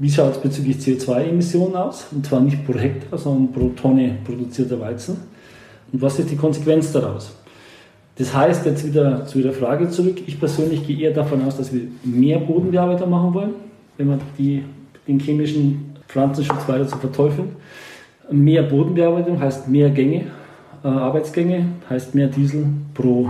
wie 0.00 0.10
schaut 0.10 0.32
es 0.32 0.38
bezüglich 0.38 0.78
CO2-Emissionen 0.78 1.76
aus? 1.76 2.06
Und 2.10 2.24
zwar 2.24 2.40
nicht 2.40 2.66
pro 2.66 2.72
Hektar, 2.74 3.18
sondern 3.18 3.52
pro 3.52 3.68
Tonne 3.68 4.16
produzierter 4.24 4.80
Weizen. 4.80 5.18
Und 5.92 6.00
was 6.00 6.18
ist 6.18 6.30
die 6.30 6.36
Konsequenz 6.36 6.90
daraus? 6.90 7.34
Das 8.16 8.34
heißt, 8.34 8.64
jetzt 8.64 8.86
wieder 8.86 9.26
zu 9.26 9.40
Ihrer 9.40 9.52
Frage 9.52 9.90
zurück. 9.90 10.22
Ich 10.26 10.40
persönlich 10.40 10.86
gehe 10.86 10.98
eher 10.98 11.12
davon 11.12 11.42
aus, 11.42 11.58
dass 11.58 11.72
wir 11.72 11.82
mehr 12.02 12.38
Bodenbearbeitung 12.38 13.10
machen 13.10 13.34
wollen, 13.34 13.50
wenn 13.98 14.08
wir 14.08 14.18
die, 14.38 14.64
den 15.06 15.20
chemischen 15.20 15.94
Pflanzenschutz 16.08 16.66
weiter 16.66 16.88
zu 16.88 16.96
verteufeln. 16.96 17.50
Mehr 18.30 18.62
Bodenbearbeitung 18.62 19.38
heißt 19.38 19.68
mehr 19.68 19.90
Gänge, 19.90 20.28
äh, 20.82 20.88
Arbeitsgänge, 20.88 21.66
heißt 21.90 22.14
mehr 22.14 22.28
Diesel 22.28 22.68
pro 22.94 23.28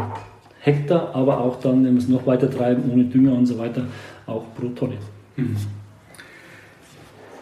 Hektar, 0.60 1.14
aber 1.14 1.40
auch 1.40 1.58
dann, 1.60 1.84
wenn 1.84 1.94
wir 1.94 2.00
es 2.00 2.08
noch 2.08 2.26
weiter 2.26 2.48
treiben, 2.48 2.92
ohne 2.92 3.04
Dünger 3.04 3.32
und 3.32 3.46
so 3.46 3.58
weiter, 3.58 3.82
auch 4.26 4.44
pro 4.54 4.68
Tonne. 4.68 4.94
Mhm. 5.36 5.56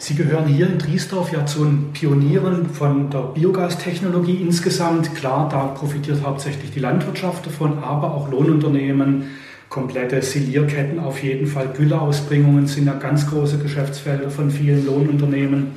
Sie 0.00 0.14
gehören 0.14 0.47
hier 0.47 0.69
in 0.69 0.78
Driesdorf 0.78 1.33
ja 1.33 1.45
zu 1.45 1.64
den 1.64 1.93
Pionieren 1.93 2.71
von 2.71 3.11
der 3.11 3.33
Biogastechnologie 3.35 4.37
insgesamt. 4.37 5.12
Klar, 5.17 5.49
da 5.49 5.67
profitiert 5.67 6.23
hauptsächlich 6.25 6.71
die 6.71 6.78
Landwirtschaft 6.78 7.45
davon, 7.47 7.78
aber 7.83 8.14
auch 8.14 8.31
Lohnunternehmen, 8.31 9.25
komplette 9.69 10.23
Silierketten 10.23 11.00
auf 11.00 11.21
jeden 11.25 11.49
Fall. 11.49 11.73
Gülleausbringungen 11.76 12.69
sind 12.69 12.87
ja 12.87 12.95
ganz 12.95 13.28
große 13.28 13.59
Geschäftsfelder 13.59 14.31
von 14.31 14.52
vielen 14.52 14.87
Lohnunternehmen. 14.87 15.73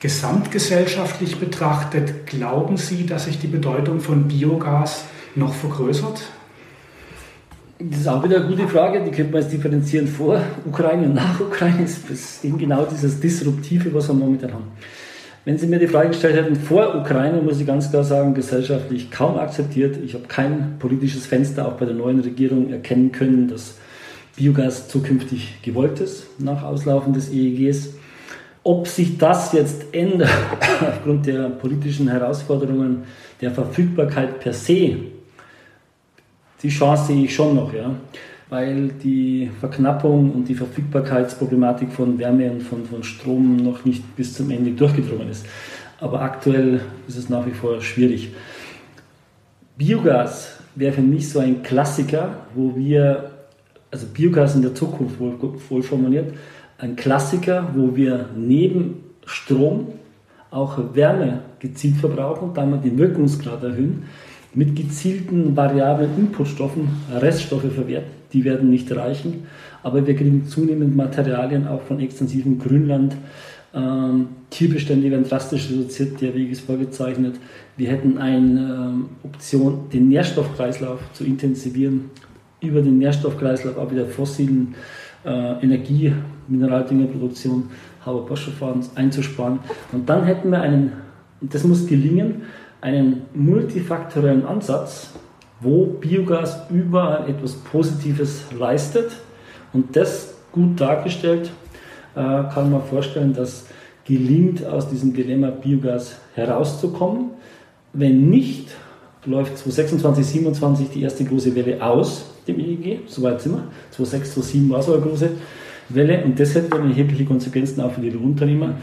Gesamtgesellschaftlich 0.00 1.38
betrachtet, 1.38 2.26
glauben 2.26 2.76
Sie, 2.76 3.06
dass 3.06 3.26
sich 3.26 3.38
die 3.38 3.46
Bedeutung 3.46 4.00
von 4.00 4.26
Biogas 4.26 5.04
noch 5.36 5.54
vergrößert? 5.54 6.22
Das 7.82 8.00
ist 8.00 8.08
auch 8.08 8.22
wieder 8.22 8.36
eine 8.36 8.46
gute 8.46 8.68
Frage, 8.68 9.02
die 9.02 9.10
könnte 9.10 9.32
man 9.32 9.40
jetzt 9.40 9.52
differenzieren 9.52 10.06
vor 10.06 10.38
Ukraine 10.66 11.06
und 11.06 11.14
nach 11.14 11.40
Ukraine. 11.40 11.84
Das 11.84 12.10
ist 12.10 12.44
eben 12.44 12.58
genau 12.58 12.84
dieses 12.84 13.18
Disruptive, 13.20 13.94
was 13.94 14.08
wir 14.08 14.14
momentan 14.14 14.52
haben. 14.52 14.72
Wenn 15.46 15.56
Sie 15.56 15.66
mir 15.66 15.78
die 15.78 15.86
Frage 15.86 16.08
gestellt 16.08 16.36
hätten, 16.36 16.56
vor 16.56 16.94
Ukraine, 16.94 17.40
muss 17.40 17.58
ich 17.58 17.66
ganz 17.66 17.88
klar 17.88 18.04
sagen, 18.04 18.34
gesellschaftlich 18.34 19.10
kaum 19.10 19.38
akzeptiert. 19.38 19.96
Ich 20.04 20.12
habe 20.12 20.24
kein 20.28 20.76
politisches 20.78 21.24
Fenster 21.24 21.66
auch 21.66 21.72
bei 21.72 21.86
der 21.86 21.94
neuen 21.94 22.20
Regierung 22.20 22.70
erkennen 22.70 23.12
können, 23.12 23.48
dass 23.48 23.78
Biogas 24.36 24.88
zukünftig 24.88 25.62
gewollt 25.62 26.00
ist 26.00 26.26
nach 26.38 26.62
Auslaufen 26.62 27.14
des 27.14 27.32
EEGs. 27.32 27.94
Ob 28.62 28.88
sich 28.88 29.16
das 29.16 29.54
jetzt 29.54 29.94
ändert 29.94 30.28
aufgrund 30.86 31.24
der 31.24 31.48
politischen 31.48 32.08
Herausforderungen 32.08 33.04
der 33.40 33.52
Verfügbarkeit 33.52 34.40
per 34.40 34.52
se, 34.52 34.98
die 36.62 36.68
Chance 36.68 37.06
sehe 37.06 37.24
ich 37.24 37.34
schon 37.34 37.54
noch, 37.54 37.72
ja. 37.72 37.94
Weil 38.48 38.88
die 38.88 39.50
Verknappung 39.60 40.32
und 40.32 40.48
die 40.48 40.54
Verfügbarkeitsproblematik 40.54 41.92
von 41.92 42.18
Wärme 42.18 42.50
und 42.50 42.62
von, 42.62 42.84
von 42.84 43.02
Strom 43.04 43.56
noch 43.56 43.84
nicht 43.84 44.16
bis 44.16 44.34
zum 44.34 44.50
Ende 44.50 44.72
durchgedrungen 44.72 45.30
ist. 45.30 45.46
Aber 46.00 46.20
aktuell 46.22 46.80
ist 47.06 47.16
es 47.16 47.28
nach 47.28 47.46
wie 47.46 47.52
vor 47.52 47.80
schwierig. 47.80 48.32
Biogas 49.76 50.58
wäre 50.74 50.92
für 50.92 51.02
mich 51.02 51.28
so 51.28 51.38
ein 51.38 51.62
Klassiker, 51.62 52.46
wo 52.54 52.74
wir, 52.74 53.30
also 53.90 54.06
Biogas 54.06 54.56
in 54.56 54.62
der 54.62 54.74
Zukunft 54.74 55.20
wohl, 55.20 55.38
wohl 55.68 55.82
formuliert, 55.82 56.34
ein 56.78 56.96
Klassiker, 56.96 57.68
wo 57.74 57.94
wir 57.94 58.30
neben 58.36 59.04
Strom 59.26 59.92
auch 60.50 60.78
Wärme 60.94 61.42
gezielt 61.60 61.96
verbrauchen, 61.96 62.50
damit 62.54 62.84
den 62.84 62.98
Wirkungsgrad 62.98 63.62
erhöhen 63.62 64.04
mit 64.54 64.74
gezielten 64.74 65.56
variablen 65.56 66.10
Inputstoffen 66.16 66.88
Reststoffe 67.12 67.72
verwerten. 67.72 68.10
Die 68.32 68.44
werden 68.44 68.70
nicht 68.70 68.94
reichen, 68.94 69.44
aber 69.82 70.06
wir 70.06 70.14
kriegen 70.14 70.46
zunehmend 70.46 70.96
Materialien 70.96 71.66
auch 71.66 71.82
von 71.82 72.00
extensivem 72.00 72.58
Grünland. 72.58 73.16
Ähm, 73.72 74.28
Tierbestände 74.50 75.10
werden 75.10 75.28
drastisch 75.28 75.70
reduziert, 75.70 76.20
der 76.20 76.34
Weg 76.34 76.50
ist 76.50 76.62
vorgezeichnet. 76.62 77.36
Wir 77.76 77.88
hätten 77.90 78.18
eine 78.18 78.60
ähm, 78.60 79.04
Option, 79.22 79.88
den 79.92 80.08
Nährstoffkreislauf 80.08 81.00
zu 81.12 81.24
intensivieren, 81.24 82.10
über 82.60 82.82
den 82.82 82.98
Nährstoffkreislauf 82.98 83.78
auch 83.78 83.90
wieder 83.90 84.06
fossilen 84.06 84.74
äh, 85.24 85.62
Energie, 85.62 86.12
Mineraldüngerproduktion, 86.48 87.70
Haber-Bosch-Verfahren 88.04 88.84
einzusparen. 88.96 89.60
Und 89.92 90.08
dann 90.08 90.24
hätten 90.24 90.50
wir 90.50 90.60
einen, 90.60 90.92
und 91.40 91.54
das 91.54 91.64
muss 91.64 91.86
gelingen, 91.86 92.42
einen 92.80 93.22
multifaktoriellen 93.34 94.46
Ansatz, 94.46 95.10
wo 95.60 95.86
Biogas 95.86 96.58
überall 96.70 97.28
etwas 97.28 97.54
Positives 97.54 98.44
leistet. 98.58 99.12
Und 99.72 99.94
das 99.94 100.34
gut 100.52 100.80
dargestellt, 100.80 101.50
äh, 102.14 102.20
kann 102.20 102.70
man 102.70 102.82
vorstellen, 102.82 103.32
dass 103.32 103.66
gelingt, 104.04 104.66
aus 104.66 104.88
diesem 104.88 105.12
Dilemma 105.12 105.50
Biogas 105.50 106.16
herauszukommen. 106.34 107.30
Wenn 107.92 108.28
nicht, 108.28 108.68
läuft 109.24 109.58
2026, 109.58 110.00
2027 110.00 110.90
die 110.90 111.02
erste 111.02 111.24
große 111.24 111.54
Welle 111.54 111.84
aus 111.84 112.24
dem 112.48 112.58
EEG, 112.58 113.00
soweit 113.06 113.40
sind 113.40 113.52
wir. 113.52 113.64
2006, 113.90 114.34
2007 114.34 114.70
war 114.70 114.82
so 114.82 114.94
eine 114.94 115.02
große 115.02 115.30
Welle 115.90 116.24
und 116.24 116.40
das 116.40 116.54
hätte 116.54 116.70
dann 116.70 116.88
erhebliche 116.88 117.24
Konsequenzen 117.24 117.80
auch 117.82 117.92
für 117.92 118.00
die 118.00 118.10
Lohnunternehmer 118.10 118.74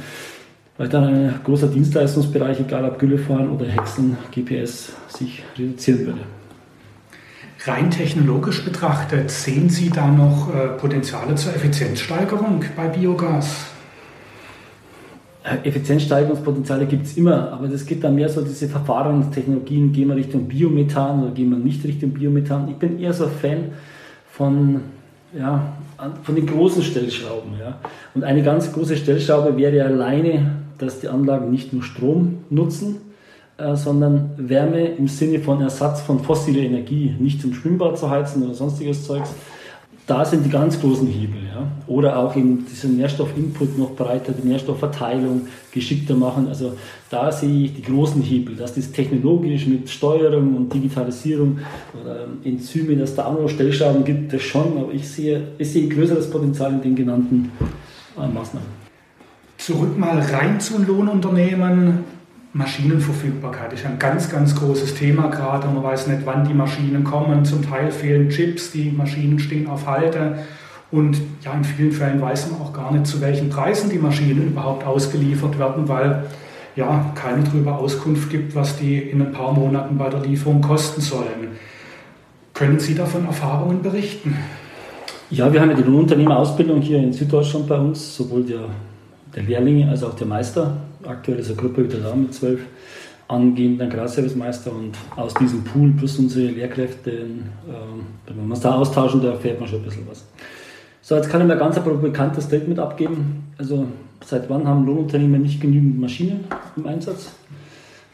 weil 0.77 0.87
dann 0.89 1.03
ein 1.05 1.39
großer 1.43 1.67
Dienstleistungsbereich, 1.67 2.59
egal 2.59 2.85
ob 2.85 2.99
Güllefahren 2.99 3.49
oder 3.49 3.65
Häckseln, 3.65 4.17
GPS, 4.31 4.93
sich 5.07 5.43
reduzieren 5.57 6.05
würde. 6.05 6.19
Rein 7.65 7.89
technologisch 7.89 8.63
betrachtet, 8.63 9.31
sehen 9.31 9.69
Sie 9.69 9.89
da 9.89 10.07
noch 10.07 10.53
äh, 10.53 10.67
Potenziale 10.77 11.35
zur 11.35 11.55
Effizienzsteigerung 11.55 12.63
bei 12.75 12.87
Biogas? 12.87 13.65
Äh, 15.43 15.67
Effizienzsteigerungspotenziale 15.67 16.85
gibt 16.85 17.07
es 17.07 17.17
immer, 17.17 17.51
aber 17.51 17.67
das 17.67 17.85
geht 17.85 18.03
dann 18.03 18.15
mehr 18.15 18.29
so 18.29 18.41
diese 18.41 18.69
Verfahrenstechnologien, 18.69 19.91
gehen 19.91 20.07
wir 20.09 20.15
Richtung 20.15 20.47
Biomethan 20.47 21.23
oder 21.23 21.31
gehen 21.33 21.49
wir 21.49 21.57
nicht 21.57 21.83
Richtung 21.83 22.11
Biomethan. 22.11 22.69
Ich 22.69 22.75
bin 22.75 22.99
eher 22.99 23.13
so 23.13 23.25
ein 23.25 23.31
Fan 23.31 23.71
von 24.31 24.81
ja, 25.37 25.73
von 26.23 26.35
den 26.35 26.45
großen 26.45 26.83
Stellschrauben. 26.83 27.53
Ja. 27.59 27.79
Und 28.13 28.23
eine 28.23 28.43
ganz 28.43 28.71
große 28.71 28.95
Stellschraube 28.95 29.57
wäre 29.57 29.83
alleine, 29.83 30.51
dass 30.77 30.99
die 30.99 31.07
Anlagen 31.07 31.51
nicht 31.51 31.73
nur 31.73 31.83
Strom 31.83 32.39
nutzen, 32.49 32.97
äh, 33.57 33.75
sondern 33.75 34.31
Wärme 34.37 34.85
im 34.85 35.07
Sinne 35.07 35.39
von 35.39 35.61
Ersatz 35.61 36.01
von 36.01 36.19
fossiler 36.19 36.61
Energie, 36.61 37.15
nicht 37.19 37.41
zum 37.41 37.53
Schwimmbad 37.53 37.97
zu 37.97 38.09
heizen 38.09 38.43
oder 38.43 38.53
sonstiges 38.53 39.05
Zeugs. 39.05 39.33
Da 40.05 40.23
sind 40.23 40.45
die 40.45 40.49
ganz 40.49 40.79
großen 40.79 41.05
Hebel. 41.05 41.41
Ja. 41.53 41.67
Oder 41.85 42.17
auch 42.17 42.33
eben 42.35 42.65
diesen 42.65 42.95
Nährstoffinput 42.95 43.77
noch 43.77 43.93
breiter, 43.93 44.31
die 44.31 44.47
Nährstoffverteilung 44.47 45.47
geschickter 45.71 46.15
machen. 46.15 46.47
Also 46.47 46.73
da 47.09 47.29
sehe 47.29 47.65
ich 47.65 47.73
die 47.73 47.81
großen 47.81 48.21
Hebel, 48.21 48.55
dass 48.55 48.75
das 48.75 48.91
technologisch 48.91 49.67
mit 49.67 49.89
Steuerung 49.89 50.55
und 50.55 50.73
Digitalisierung 50.73 51.59
oder 52.01 52.23
ähm, 52.23 52.37
Enzyme, 52.45 52.95
dass 52.95 53.15
da 53.15 53.25
auch 53.25 53.41
noch 53.41 53.49
Stellschrauben 53.49 54.05
gibt, 54.05 54.31
das 54.31 54.43
schon. 54.43 54.77
Aber 54.77 54.93
ich 54.93 55.09
sehe, 55.09 55.41
ich 55.57 55.71
sehe 55.71 55.89
größeres 55.89 56.29
Potenzial 56.29 56.71
in 56.71 56.81
den 56.81 56.95
genannten 56.95 57.51
äh, 58.17 58.27
Maßnahmen. 58.27 58.76
Zurück 59.67 59.97
mal 59.97 60.17
rein 60.17 60.61
zum 60.61 60.87
Lohnunternehmen. 60.87 62.05
Maschinenverfügbarkeit 62.53 63.73
ist 63.73 63.85
ein 63.85 63.99
ganz, 63.99 64.29
ganz 64.29 64.55
großes 64.55 64.95
Thema 64.95 65.27
gerade. 65.27 65.67
Man 65.67 65.83
weiß 65.83 66.07
nicht, 66.07 66.21
wann 66.23 66.47
die 66.47 66.53
Maschinen 66.53 67.03
kommen. 67.03 67.43
Zum 67.43 67.69
Teil 67.69 67.91
fehlen 67.91 68.29
Chips, 68.29 68.71
die 68.71 68.91
Maschinen 68.91 69.39
stehen 69.39 69.67
auf 69.67 69.85
Halte. 69.85 70.37
Und 70.89 71.19
ja, 71.43 71.51
in 71.53 71.65
vielen 71.65 71.91
Fällen 71.91 72.21
weiß 72.21 72.49
man 72.49 72.61
auch 72.61 72.71
gar 72.71 72.93
nicht, 72.93 73.07
zu 73.07 73.19
welchen 73.19 73.49
Preisen 73.49 73.89
die 73.89 73.97
Maschinen 73.97 74.47
überhaupt 74.47 74.85
ausgeliefert 74.85 75.59
werden, 75.59 75.89
weil 75.89 76.23
ja 76.77 77.11
keine 77.13 77.43
darüber 77.43 77.77
Auskunft 77.77 78.29
gibt, 78.29 78.55
was 78.55 78.77
die 78.77 78.97
in 78.97 79.21
ein 79.21 79.33
paar 79.33 79.51
Monaten 79.51 79.97
bei 79.97 80.09
der 80.09 80.21
Lieferung 80.21 80.61
kosten 80.61 81.01
sollen. 81.01 81.57
Können 82.53 82.79
Sie 82.79 82.95
davon 82.95 83.25
Erfahrungen 83.25 83.81
berichten? 83.81 84.33
Ja, 85.29 85.51
wir 85.51 85.59
haben 85.59 85.71
ja 85.71 85.75
die 85.75 85.83
Lohnunternehmerausbildung 85.83 86.79
hier 86.79 86.99
in 86.99 87.11
Süddeutschland 87.11 87.67
bei 87.67 87.77
uns, 87.77 88.15
sowohl 88.15 88.43
der, 88.43 88.69
der 89.37 89.45
Lehrlinge 89.45 89.87
als 89.87 90.03
auch 90.03 90.15
der 90.15 90.25
Meister 90.25 90.75
aktuell 91.05 91.37
ist 91.37 91.49
eine 91.49 91.57
Gruppe 91.57 91.83
wieder 91.83 91.99
da 91.99 92.15
mit 92.15 92.33
zwölf 92.33 92.59
angehenden 93.27 93.89
Grasservicemeister 93.89 94.71
und 94.71 94.97
aus 95.15 95.33
diesem 95.35 95.63
Pool 95.63 95.91
plus 95.91 96.17
unsere 96.17 96.47
Lehrkräfte, 96.47 97.11
äh, 97.11 97.23
wenn 98.25 98.35
wir 98.35 98.43
uns 98.43 98.61
da 98.61 98.73
austauschen, 98.73 99.21
da 99.21 99.31
erfährt 99.31 99.59
man 99.59 99.69
schon 99.69 99.79
ein 99.79 99.85
bisschen 99.85 100.07
was. 100.09 100.25
So, 101.01 101.15
jetzt 101.15 101.29
kann 101.29 101.41
ich 101.41 101.47
mir 101.47 101.55
ganz 101.55 101.77
ein 101.77 101.83
provokantes 101.83 102.45
Statement 102.45 102.79
abgeben. 102.79 103.43
Also, 103.57 103.85
seit 104.25 104.49
wann 104.49 104.67
haben 104.67 104.85
Lohnunternehmen 104.85 105.41
nicht 105.41 105.61
genügend 105.61 105.99
Maschinen 105.99 106.45
im 106.75 106.87
Einsatz? 106.87 107.31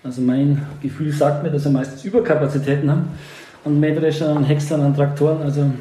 Also, 0.04 0.22
mein 0.22 0.62
Gefühl 0.82 1.12
sagt 1.14 1.44
mir, 1.44 1.52
dass 1.52 1.64
sie 1.64 1.70
meistens 1.70 2.04
Überkapazitäten 2.04 2.92
haben 2.92 3.08
an 3.64 3.80
Mähdreschern, 3.80 4.38
an 4.38 4.44
Häckslern, 4.44 4.82
an 4.82 4.96
Traktoren. 4.96 5.42
Also, 5.42 5.72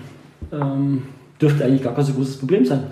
ähm, 0.53 1.03
dürfte 1.41 1.65
eigentlich 1.65 1.83
gar 1.83 1.95
kein 1.95 2.05
so 2.05 2.13
großes 2.13 2.37
Problem 2.37 2.65
sein. 2.65 2.85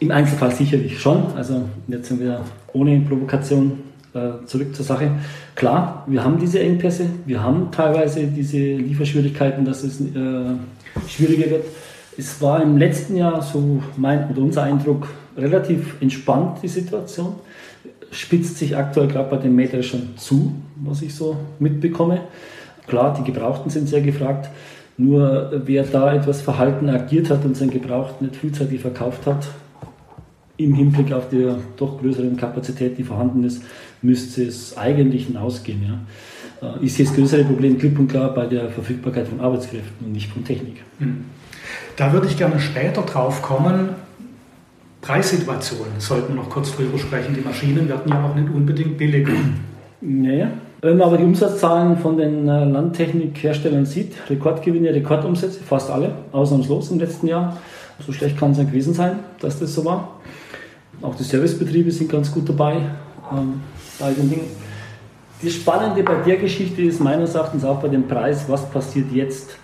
Im 0.00 0.10
Einzelfall 0.10 0.50
sicherlich 0.50 0.98
schon. 0.98 1.34
Also 1.36 1.68
jetzt 1.86 2.08
sind 2.08 2.20
wir 2.20 2.40
ohne 2.72 3.00
Provokation 3.00 3.80
äh, 4.14 4.44
zurück 4.46 4.74
zur 4.74 4.84
Sache. 4.84 5.10
Klar, 5.54 6.04
wir 6.06 6.24
haben 6.24 6.38
diese 6.38 6.58
Engpässe, 6.58 7.06
wir 7.26 7.42
haben 7.42 7.70
teilweise 7.70 8.26
diese 8.26 8.56
Lieferschwierigkeiten, 8.56 9.64
dass 9.64 9.84
es 9.84 10.00
äh, 10.00 10.06
schwieriger 11.06 11.50
wird. 11.50 11.64
Es 12.16 12.40
war 12.40 12.62
im 12.62 12.78
letzten 12.78 13.16
Jahr, 13.16 13.42
so 13.42 13.82
mein 13.96 14.30
oder 14.30 14.40
unser 14.40 14.62
Eindruck, 14.62 15.06
relativ 15.36 16.00
entspannt 16.00 16.58
die 16.62 16.68
Situation. 16.68 17.34
Spitzt 18.10 18.58
sich 18.58 18.76
aktuell 18.76 19.06
gerade 19.06 19.30
bei 19.30 19.36
den 19.36 19.54
Mähdreschern 19.54 20.14
zu, 20.16 20.54
was 20.76 21.02
ich 21.02 21.14
so 21.14 21.36
mitbekomme. 21.58 22.22
Klar, 22.86 23.14
die 23.16 23.30
Gebrauchten 23.30 23.70
sind 23.70 23.88
sehr 23.88 24.00
gefragt. 24.00 24.50
Nur 24.96 25.62
wer 25.64 25.84
da 25.84 26.12
etwas 26.14 26.40
verhalten 26.40 26.88
agiert 26.88 27.30
hat 27.30 27.44
und 27.44 27.56
sein 27.56 27.70
Gebraucht 27.70 28.20
nicht 28.20 28.36
frühzeitig 28.36 28.80
verkauft 28.80 29.26
hat, 29.26 29.46
im 30.64 30.74
Hinblick 30.74 31.12
auf 31.12 31.28
die 31.28 31.48
doch 31.76 32.00
größere 32.00 32.28
Kapazität, 32.32 32.98
die 32.98 33.04
vorhanden 33.04 33.44
ist, 33.44 33.62
müsste 34.02 34.44
es 34.44 34.76
eigentlich 34.76 35.26
hinausgehen. 35.26 35.82
Ja. 35.82 36.76
Äh, 36.76 36.84
ist 36.84 37.00
das 37.00 37.14
größere 37.14 37.44
Problem 37.44 37.78
klipp 37.78 37.98
und 37.98 38.08
klar 38.08 38.34
bei 38.34 38.46
der 38.46 38.68
Verfügbarkeit 38.70 39.28
von 39.28 39.40
Arbeitskräften 39.40 40.06
und 40.06 40.12
nicht 40.12 40.30
von 40.30 40.44
Technik. 40.44 40.82
Hm. 40.98 41.24
Da 41.96 42.12
würde 42.12 42.26
ich 42.26 42.36
gerne 42.36 42.58
später 42.60 43.02
drauf 43.02 43.42
kommen. 43.42 43.90
Preissituation 45.00 45.86
sollten 45.98 46.34
wir 46.34 46.42
noch 46.42 46.50
kurz 46.50 46.74
drüber 46.74 46.98
sprechen. 46.98 47.34
Die 47.34 47.40
Maschinen 47.40 47.88
werden 47.88 48.10
ja 48.10 48.24
auch 48.24 48.34
nicht 48.34 48.48
unbedingt 48.52 48.98
billiger. 48.98 49.32
Naja, 50.02 50.50
wenn 50.82 50.96
man 50.96 51.08
aber 51.08 51.18
die 51.18 51.24
Umsatzzahlen 51.24 51.98
von 51.98 52.16
den 52.16 52.48
äh, 52.48 52.64
Landtechnikherstellern 52.64 53.84
sieht, 53.84 54.14
Rekordgewinne, 54.30 54.94
Rekordumsätze, 54.94 55.60
fast 55.62 55.90
alle, 55.90 56.12
ausnahmslos 56.32 56.90
im 56.90 56.98
letzten 56.98 57.26
Jahr. 57.26 57.58
So 58.06 58.12
schlecht 58.12 58.38
kann 58.38 58.52
es 58.52 58.58
nicht 58.58 58.70
gewesen 58.70 58.94
sein, 58.94 59.18
dass 59.40 59.58
das 59.58 59.74
so 59.74 59.84
war. 59.84 60.20
Auch 61.02 61.14
die 61.14 61.22
Servicebetriebe 61.22 61.90
sind 61.90 62.10
ganz 62.10 62.30
gut 62.30 62.48
dabei 62.48 62.76
ähm, 63.32 63.60
bei 63.98 64.12
den 64.12 64.28
Dingen. 64.28 64.46
Das 65.42 65.54
Spannende 65.54 66.02
bei 66.02 66.16
der 66.16 66.36
Geschichte 66.36 66.82
ist 66.82 67.00
meines 67.00 67.34
Erachtens 67.34 67.64
auch 67.64 67.80
bei 67.80 67.88
dem 67.88 68.06
Preis, 68.06 68.44
was 68.48 68.68
passiert 68.70 69.10
jetzt 69.12 69.56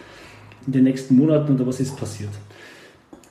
in 0.66 0.72
den 0.72 0.84
nächsten 0.84 1.16
Monaten 1.16 1.54
oder 1.54 1.66
was 1.66 1.80
ist 1.80 1.96
passiert. 1.96 2.30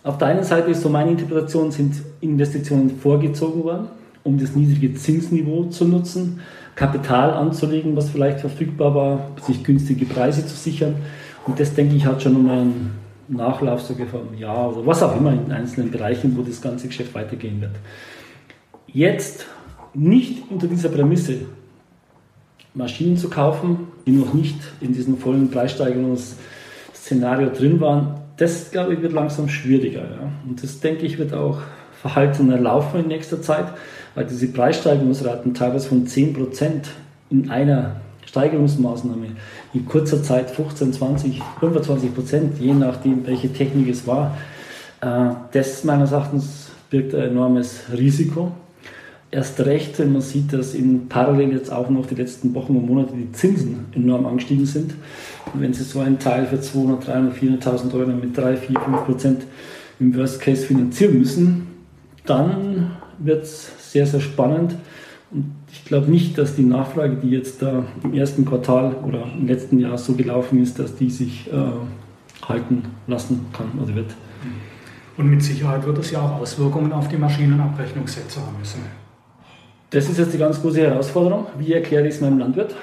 Auf 0.04 0.20
der 0.20 0.28
einen 0.28 0.44
Seite 0.44 0.70
ist 0.70 0.82
so 0.82 0.90
meine 0.90 1.12
Interpretation, 1.12 1.72
sind 1.72 1.96
Investitionen 2.22 2.92
vorgezogen 3.00 3.64
worden, 3.64 3.88
um 4.24 4.38
das 4.38 4.56
niedrige 4.56 4.94
Zinsniveau 4.94 5.66
zu 5.66 5.86
nutzen, 5.86 6.42
Kapital 6.76 7.32
anzulegen, 7.32 7.96
was 7.96 8.10
vielleicht 8.10 8.42
verfügbar 8.42 8.94
war, 8.94 9.32
sich 9.48 9.64
günstige 9.64 10.06
Preise 10.06 10.46
zu 10.46 10.56
sichern. 10.56 10.96
Und 11.48 11.60
das, 11.60 11.74
denke 11.74 11.96
ich, 11.96 12.06
hat 12.06 12.22
schon 12.22 12.36
um 12.36 12.50
einen 12.50 12.92
Nachlauf 13.28 13.82
sogar 13.82 14.08
vom 14.08 14.38
Jahr 14.38 14.76
oder 14.76 14.86
was 14.86 15.02
auch 15.02 15.16
immer 15.18 15.34
in 15.34 15.52
einzelnen 15.52 15.92
Bereichen, 15.92 16.38
wo 16.38 16.42
das 16.42 16.62
ganze 16.62 16.88
Geschäft 16.88 17.14
weitergehen 17.16 17.62
wird. 17.62 17.76
Jetzt 18.88 19.46
nicht 19.94 20.44
unter 20.50 20.68
dieser 20.68 20.90
Prämisse 20.90 21.42
Maschinen 22.74 23.18
zu 23.18 23.30
kaufen, 23.30 23.88
die 24.06 24.12
noch 24.12 24.34
nicht 24.34 24.58
in 24.82 24.94
diesem 24.94 25.18
vollen 25.18 25.50
Preissteigerungsszenario 25.50 27.50
drin 27.50 27.80
waren, 27.80 28.20
das 28.38 28.72
glaube 28.72 28.94
ich 28.94 29.02
wird 29.02 29.14
langsam 29.14 29.48
schwieriger. 29.48 30.02
Ja. 30.02 30.32
Und 30.48 30.62
das 30.62 30.82
denke 30.82 31.06
ich 31.06 31.18
wird 31.18 31.34
auch 31.34 31.60
verhaltener 32.02 32.60
laufen 32.60 33.02
in 33.02 33.08
nächster 33.08 33.42
Zeit, 33.42 33.68
weil 34.14 34.26
diese 34.26 34.48
Preissteigerungsraten 34.48 35.54
teilweise 35.54 35.88
von 35.88 36.06
10% 36.06 36.88
in 37.30 37.50
einer 37.50 38.02
Steigerungsmaßnahme 38.26 39.28
in 39.74 39.86
kurzer 39.86 40.22
Zeit 40.24 40.52
15, 40.52 40.94
20, 40.94 41.42
25 41.60 42.14
Prozent, 42.14 42.60
je 42.60 42.74
nachdem, 42.74 43.26
welche 43.26 43.52
Technik 43.52 43.90
es 43.90 44.06
war. 44.08 44.38
Äh, 45.02 45.32
das 45.52 45.84
meines 45.84 46.12
Erachtens 46.12 46.70
birgt 46.90 47.14
ein 47.16 47.32
enormes 47.32 47.84
Risiko. 47.96 48.52
Erst 49.32 49.60
recht, 49.60 50.00
wenn 50.00 50.14
man 50.14 50.22
sieht, 50.22 50.54
dass 50.54 50.74
in 50.74 51.10
parallel 51.10 51.52
jetzt 51.54 51.72
auch 51.72 51.90
noch 51.90 52.06
die 52.06 52.16
letzten 52.16 52.54
Wochen 52.54 52.76
und 52.78 52.86
Monate 52.86 53.14
die 53.14 53.32
Zinsen 53.32 53.86
enorm 53.94 54.26
angestiegen 54.26 54.66
sind. 54.66 54.94
Und 55.54 55.62
wenn 55.62 55.74
Sie 55.74 55.84
so 55.84 56.00
einen 56.00 56.20
Teil 56.20 56.46
für 56.46 56.62
200, 56.62 57.08
300, 57.08 57.36
400.000 57.36 57.94
Euro 57.96 58.08
mit 58.12 58.38
3, 58.38 58.56
4, 58.56 58.80
5 58.80 59.06
Prozent 59.06 59.44
im 60.00 60.16
Worst 60.16 60.40
Case 60.40 60.66
finanzieren 60.66 61.20
müssen, 61.20 61.68
dann 62.26 62.92
wird 63.20 63.44
es 63.44 63.72
sehr, 63.92 64.06
sehr 64.06 64.22
spannend. 64.22 64.76
Und 65.32 65.52
ich 65.76 65.86
glaube 65.86 66.10
nicht, 66.10 66.38
dass 66.38 66.56
die 66.56 66.64
Nachfrage, 66.64 67.16
die 67.18 67.30
jetzt 67.30 67.62
da 67.62 67.84
im 68.04 68.14
ersten 68.14 68.46
Quartal 68.46 68.96
oder 69.08 69.24
im 69.38 69.48
letzten 69.48 69.80
Jahr 69.80 69.98
so 69.98 70.14
gelaufen 70.14 70.62
ist, 70.62 70.80
dass 70.80 70.96
die 70.96 71.10
sich 71.10 71.52
äh, 71.52 72.48
halten 72.48 72.84
lassen 73.08 73.46
kann 73.54 73.68
oder 73.82 73.94
wird. 73.96 74.16
Und 75.18 75.30
mit 75.30 75.44
Sicherheit 75.44 75.86
wird 75.86 75.98
es 76.00 76.12
ja 76.12 76.22
auch 76.22 76.42
Auswirkungen 76.42 76.92
auf 76.92 77.08
die 77.08 77.18
Maschinenabrechnungssätze 77.18 78.42
haben 78.42 78.58
müssen. 78.60 78.82
Das 79.90 80.10
ist 80.10 80.18
jetzt 80.18 80.34
die 80.34 80.38
ganz 80.38 80.62
große 80.62 80.82
Herausforderung. 80.82 81.48
Wie 81.58 81.74
erkläre 81.74 82.08
ich 82.08 82.16
es 82.16 82.22
meinem 82.22 82.40
Landwirt? 82.40 82.76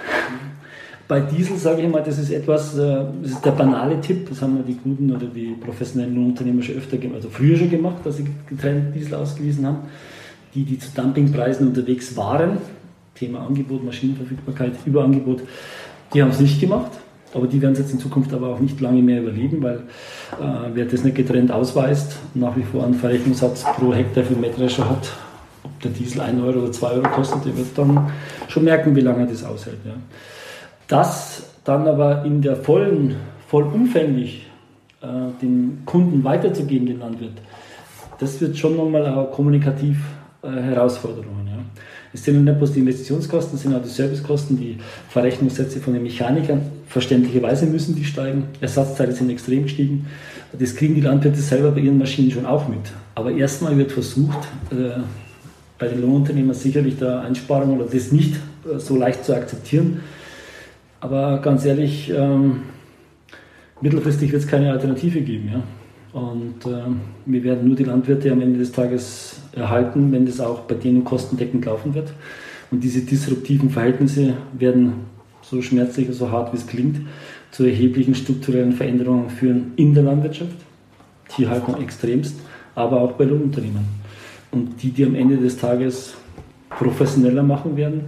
Bei 1.08 1.20
Diesel 1.20 1.56
sage 1.56 1.82
ich 1.82 1.88
mal, 1.88 2.02
das 2.02 2.18
ist 2.18 2.30
etwas, 2.30 2.78
äh, 2.78 3.04
das 3.22 3.32
ist 3.32 3.44
der 3.44 3.50
banale 3.50 4.00
Tipp, 4.00 4.28
das 4.28 4.40
haben 4.42 4.64
die 4.66 4.74
guten 4.74 5.10
oder 5.10 5.26
die 5.26 5.56
professionellen 5.60 6.26
Unternehmer 6.26 6.62
schon 6.62 6.76
öfter 6.76 6.96
gemacht, 6.96 7.16
also 7.16 7.30
früher 7.30 7.56
schon 7.56 7.70
gemacht, 7.70 8.04
dass 8.04 8.18
sie 8.18 8.26
getrennt 8.46 8.94
Diesel 8.94 9.14
ausgewiesen 9.14 9.66
haben 9.66 9.78
die, 10.54 10.64
die 10.64 10.78
zu 10.78 10.90
Dumpingpreisen 10.94 11.68
unterwegs 11.68 12.16
waren, 12.16 12.58
Thema 13.14 13.46
Angebot, 13.46 13.84
Maschinenverfügbarkeit, 13.84 14.72
Überangebot, 14.84 15.42
die 16.14 16.22
haben 16.22 16.30
es 16.30 16.40
nicht 16.40 16.60
gemacht. 16.60 16.90
Aber 17.34 17.46
die 17.46 17.62
werden 17.62 17.72
es 17.72 17.78
jetzt 17.78 17.92
in 17.92 17.98
Zukunft 17.98 18.32
aber 18.34 18.48
auch 18.48 18.60
nicht 18.60 18.80
lange 18.80 19.00
mehr 19.00 19.22
überleben, 19.22 19.62
weil 19.62 19.76
äh, 20.38 20.70
wer 20.74 20.84
das 20.84 21.02
nicht 21.02 21.16
getrennt 21.16 21.50
ausweist, 21.50 22.16
nach 22.34 22.54
wie 22.56 22.62
vor 22.62 22.84
einen 22.84 22.94
Verrechnungssatz 22.94 23.64
pro 23.64 23.94
Hektar 23.94 24.24
für 24.24 24.34
Mähdrescher 24.34 24.88
hat, 24.88 25.10
ob 25.64 25.80
der 25.80 25.92
Diesel 25.92 26.20
1 26.20 26.42
Euro 26.42 26.60
oder 26.60 26.72
2 26.72 26.86
Euro 26.88 27.08
kostet, 27.08 27.46
der 27.46 27.56
wird 27.56 27.68
dann 27.76 28.10
schon 28.48 28.64
merken, 28.64 28.94
wie 28.94 29.00
lange 29.00 29.26
das 29.26 29.44
aushält. 29.44 29.78
Ja. 29.84 29.94
Das 30.88 31.44
dann 31.64 31.86
aber 31.86 32.24
in 32.24 32.42
der 32.42 32.56
vollen, 32.56 33.16
vollumfänglich 33.48 34.46
äh, 35.00 35.06
den 35.40 35.82
Kunden 35.86 36.24
weiterzugeben, 36.24 36.86
den 36.86 37.00
Landwirt, 37.00 37.40
das 38.18 38.40
wird 38.40 38.58
schon 38.58 38.76
nochmal 38.76 39.06
auch 39.06 39.30
kommunikativ 39.30 39.98
äh, 40.42 40.48
Herausforderungen. 40.48 41.46
Ja. 41.46 41.82
Es 42.14 42.24
sind 42.24 42.44
nicht 42.44 42.58
bloß 42.58 42.72
die 42.72 42.80
Investitionskosten, 42.80 43.56
es 43.56 43.62
sind 43.62 43.74
auch 43.74 43.82
die 43.82 43.88
Servicekosten, 43.88 44.58
die 44.58 44.76
Verrechnungssätze 45.08 45.80
von 45.80 45.94
den 45.94 46.02
Mechanikern. 46.02 46.60
Verständlicherweise 46.86 47.66
müssen 47.66 47.96
die 47.96 48.04
steigen. 48.04 48.44
Ersatzteile 48.60 49.12
sind 49.12 49.30
extrem 49.30 49.62
gestiegen. 49.62 50.06
Das 50.58 50.76
kriegen 50.76 50.94
die 50.94 51.00
Landwirte 51.00 51.40
selber 51.40 51.70
bei 51.70 51.80
ihren 51.80 51.96
Maschinen 51.96 52.30
schon 52.30 52.44
auch 52.44 52.68
mit. 52.68 52.80
Aber 53.14 53.32
erstmal 53.32 53.76
wird 53.78 53.92
versucht, 53.92 54.38
äh, 54.70 55.00
bei 55.78 55.88
den 55.88 56.02
Lohnunternehmern 56.02 56.54
sicherlich 56.54 56.98
da 56.98 57.22
Einsparungen 57.22 57.80
oder 57.80 57.90
das 57.90 58.12
nicht 58.12 58.36
äh, 58.64 58.78
so 58.78 58.96
leicht 58.96 59.24
zu 59.24 59.34
akzeptieren. 59.34 60.00
Aber 61.00 61.40
ganz 61.40 61.64
ehrlich, 61.64 62.12
ähm, 62.14 62.62
mittelfristig 63.80 64.30
wird 64.32 64.42
es 64.42 64.48
keine 64.48 64.70
Alternative 64.70 65.22
geben. 65.22 65.50
Ja? 65.50 65.62
Und 66.12 66.66
äh, 66.66 66.82
wir 67.24 67.44
werden 67.44 67.66
nur 67.66 67.76
die 67.76 67.84
Landwirte 67.84 68.30
am 68.30 68.40
Ende 68.40 68.58
des 68.58 68.72
Tages 68.72 69.40
erhalten, 69.52 70.12
wenn 70.12 70.26
das 70.26 70.40
auch 70.40 70.60
bei 70.60 70.74
denen 70.74 71.04
kostendeckend 71.04 71.64
laufen 71.64 71.94
wird. 71.94 72.12
Und 72.70 72.84
diese 72.84 73.00
disruptiven 73.00 73.70
Verhältnisse 73.70 74.34
werden 74.52 74.92
so 75.42 75.62
schmerzlich 75.62 76.08
und 76.08 76.14
so 76.14 76.30
hart 76.30 76.52
wie 76.52 76.56
es 76.56 76.66
klingt, 76.66 77.00
zu 77.50 77.64
erheblichen 77.64 78.14
strukturellen 78.14 78.72
Veränderungen 78.72 79.28
führen 79.30 79.72
in 79.76 79.94
der 79.94 80.04
Landwirtschaft, 80.04 80.56
Tierhaltung 81.28 81.80
extremst, 81.82 82.36
aber 82.74 83.00
auch 83.00 83.12
bei 83.12 83.24
den 83.24 83.42
Unternehmen. 83.42 83.84
Und 84.50 84.82
die, 84.82 84.90
die 84.90 85.04
am 85.04 85.14
Ende 85.14 85.36
des 85.36 85.56
Tages 85.58 86.14
professioneller 86.70 87.42
machen 87.42 87.76
werden 87.76 88.04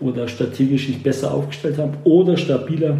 oder 0.00 0.28
strategisch 0.28 0.86
sich 0.86 1.02
besser 1.02 1.32
aufgestellt 1.32 1.78
haben 1.78 1.92
oder 2.04 2.36
stabiler 2.36 2.96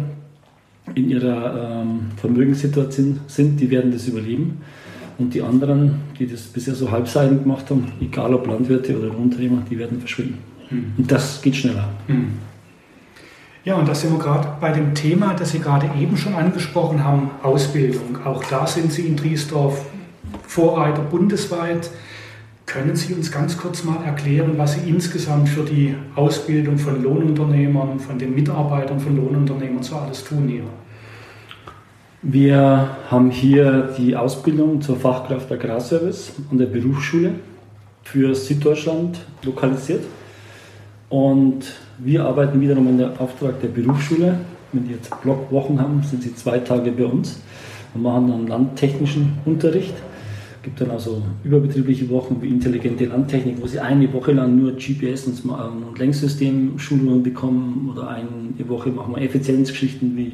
in 0.95 1.09
ihrer 1.09 1.81
ähm, 1.81 1.99
Vermögenssituation 2.17 3.19
sind, 3.27 3.59
die 3.59 3.69
werden 3.69 3.91
das 3.91 4.07
überleben. 4.07 4.61
Und 5.17 5.33
die 5.33 5.41
anderen, 5.41 5.95
die 6.19 6.27
das 6.27 6.41
bisher 6.41 6.75
so 6.75 6.91
halbseitig 6.91 7.41
gemacht 7.41 7.69
haben, 7.69 7.91
egal 7.99 8.33
ob 8.33 8.45
Landwirte 8.47 8.97
oder 8.97 9.17
Unternehmer, 9.17 9.63
die 9.69 9.77
werden 9.79 9.99
verschwinden. 9.99 10.37
Hm. 10.69 10.93
Und 10.97 11.11
das 11.11 11.41
geht 11.41 11.55
schneller. 11.55 11.89
Hm. 12.05 12.27
Ja, 13.65 13.75
und 13.75 13.87
da 13.87 13.95
sind 13.95 14.11
wir 14.13 14.19
gerade 14.19 14.47
bei 14.61 14.71
dem 14.71 14.93
Thema, 14.93 15.33
das 15.33 15.51
Sie 15.51 15.59
gerade 15.59 15.89
eben 15.99 16.15
schon 16.15 16.35
angesprochen 16.35 17.03
haben, 17.03 17.31
Ausbildung. 17.43 18.17
Auch 18.23 18.43
da 18.45 18.65
sind 18.65 18.93
Sie 18.93 19.01
in 19.01 19.17
Triesdorf 19.17 19.85
Vorreiter 20.43 21.01
bundesweit. 21.01 21.89
Können 22.67 22.97
Sie 22.97 23.13
uns 23.13 23.31
ganz 23.31 23.57
kurz 23.57 23.85
mal 23.85 24.03
erklären, 24.03 24.57
was 24.57 24.73
Sie 24.73 24.89
insgesamt 24.89 25.47
für 25.47 25.63
die 25.63 25.95
Ausbildung 26.15 26.77
von 26.77 27.01
Lohnunternehmern, 27.01 27.97
von 27.97 28.19
den 28.19 28.35
Mitarbeitern 28.35 28.99
von 28.99 29.15
Lohnunternehmern 29.15 29.81
so 29.81 29.95
alles 29.95 30.21
tun 30.25 30.49
hier? 30.49 30.63
Wir 32.21 32.97
haben 33.09 33.31
hier 33.31 33.95
die 33.97 34.17
Ausbildung 34.17 34.81
zur 34.81 34.97
Fachkraft 34.97 35.49
Agrarservice 35.49 36.33
an 36.51 36.57
der 36.57 36.65
Berufsschule 36.65 37.35
für 38.03 38.35
Süddeutschland 38.35 39.17
lokalisiert. 39.43 40.03
Und 41.07 41.73
wir 41.99 42.25
arbeiten 42.25 42.59
wiederum 42.59 42.89
in 42.89 42.97
der 42.97 43.21
Auftrag 43.21 43.61
der 43.61 43.69
Berufsschule. 43.69 44.39
Wenn 44.73 44.85
die 44.85 44.91
jetzt 44.91 45.09
Blockwochen 45.21 45.79
haben, 45.79 46.03
sind 46.03 46.21
sie 46.21 46.35
zwei 46.35 46.59
Tage 46.59 46.91
bei 46.91 47.05
uns 47.05 47.39
und 47.93 48.01
machen 48.01 48.27
dann 48.29 48.45
landtechnischen 48.45 49.37
Unterricht. 49.45 49.95
Es 50.57 50.63
gibt 50.63 50.81
dann 50.81 50.91
also 50.91 51.21
überbetriebliche 51.43 52.09
Wochen 52.09 52.41
wie 52.41 52.47
intelligente 52.47 53.05
Landtechnik, 53.05 53.61
wo 53.61 53.67
sie 53.67 53.79
eine 53.79 54.11
Woche 54.11 54.33
lang 54.33 54.57
nur 54.57 54.73
GPS 54.73 55.27
und 55.27 55.97
Lenksystem-Schulungen 55.97 57.23
bekommen 57.23 57.89
oder 57.91 58.09
eine 58.09 58.67
Woche 58.67 58.89
machen 58.89 59.15
wir 59.15 59.21
Effizienzgeschichten 59.21 60.17
wie 60.17 60.33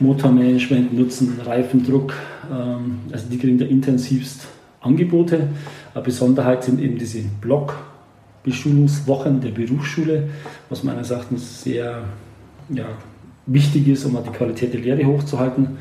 Motormanagement, 0.00 0.92
Nutzen, 0.98 1.38
Reifendruck. 1.44 2.14
Ähm, 2.50 2.96
also 3.12 3.26
die 3.30 3.38
kriegen 3.38 3.58
da 3.58 3.64
intensivst 3.64 4.48
Angebote. 4.80 5.48
Eine 5.94 6.02
Besonderheit 6.02 6.64
sind 6.64 6.80
eben 6.80 6.98
diese 6.98 7.20
Block- 7.40 7.74
Beschulungswochen 8.44 9.40
der 9.40 9.50
Berufsschule, 9.50 10.28
was 10.68 10.84
meines 10.84 11.10
Erachtens 11.10 11.62
sehr 11.62 12.04
ja, 12.68 12.84
wichtig 13.46 13.88
ist, 13.88 14.04
um 14.04 14.16
die 14.22 14.30
Qualität 14.30 14.74
der 14.74 14.80
Lehre 14.80 15.06
hochzuhalten. 15.06 15.78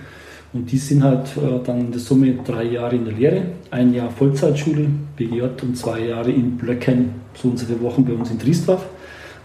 Und 0.54 0.72
die 0.72 0.78
sind 0.78 1.04
halt 1.04 1.26
äh, 1.38 1.64
dann 1.66 1.82
in 1.82 1.92
der 1.92 2.00
Summe 2.00 2.34
drei 2.46 2.64
Jahre 2.64 2.96
in 2.96 3.06
der 3.06 3.14
Lehre, 3.14 3.42
ein 3.72 3.94
Jahr 3.94 4.12
Vollzeitschule, 4.12 4.88
BGJ 5.18 5.42
und 5.64 5.76
zwei 5.76 6.02
Jahre 6.02 6.32
in 6.32 6.58
Blöcken, 6.58 7.10
so 7.34 7.50
unsere 7.50 7.82
Wochen 7.82 8.06
bei 8.06 8.14
uns 8.14 8.30
in 8.30 8.38
Triesdorf 8.38 8.86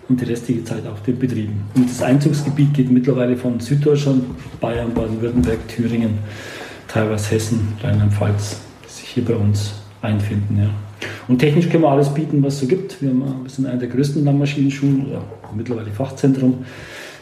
und 0.08 0.20
die 0.20 0.26
restliche 0.26 0.64
Zeit 0.64 0.86
auf 0.86 1.02
den 1.02 1.18
Betrieben. 1.18 1.62
Und 1.74 1.88
das 1.88 2.02
Einzugsgebiet 2.02 2.74
geht 2.74 2.90
mittlerweile 2.90 3.36
von 3.36 3.58
Süddeutschland, 3.58 4.22
Bayern, 4.60 4.92
Baden-Württemberg, 4.92 5.66
Thüringen, 5.68 6.18
teilweise 6.86 7.30
Hessen, 7.34 7.68
Rheinland-Pfalz, 7.82 8.58
sich 8.86 9.08
hier 9.08 9.24
bei 9.24 9.34
uns 9.34 9.72
einfinden. 10.02 10.58
Ja. 10.58 10.70
Und 11.26 11.38
technisch 11.38 11.68
können 11.68 11.84
wir 11.84 11.90
alles 11.90 12.12
bieten, 12.12 12.42
was 12.42 12.54
es 12.54 12.60
so 12.60 12.66
gibt. 12.66 13.00
Wir, 13.00 13.10
haben, 13.10 13.42
wir 13.42 13.50
sind 13.50 13.66
eine 13.66 13.78
der 13.78 13.88
größten 13.88 14.24
Landmaschinenschulen, 14.24 15.06
oder 15.06 15.22
mittlerweile 15.54 15.90
Fachzentrum. 15.90 16.64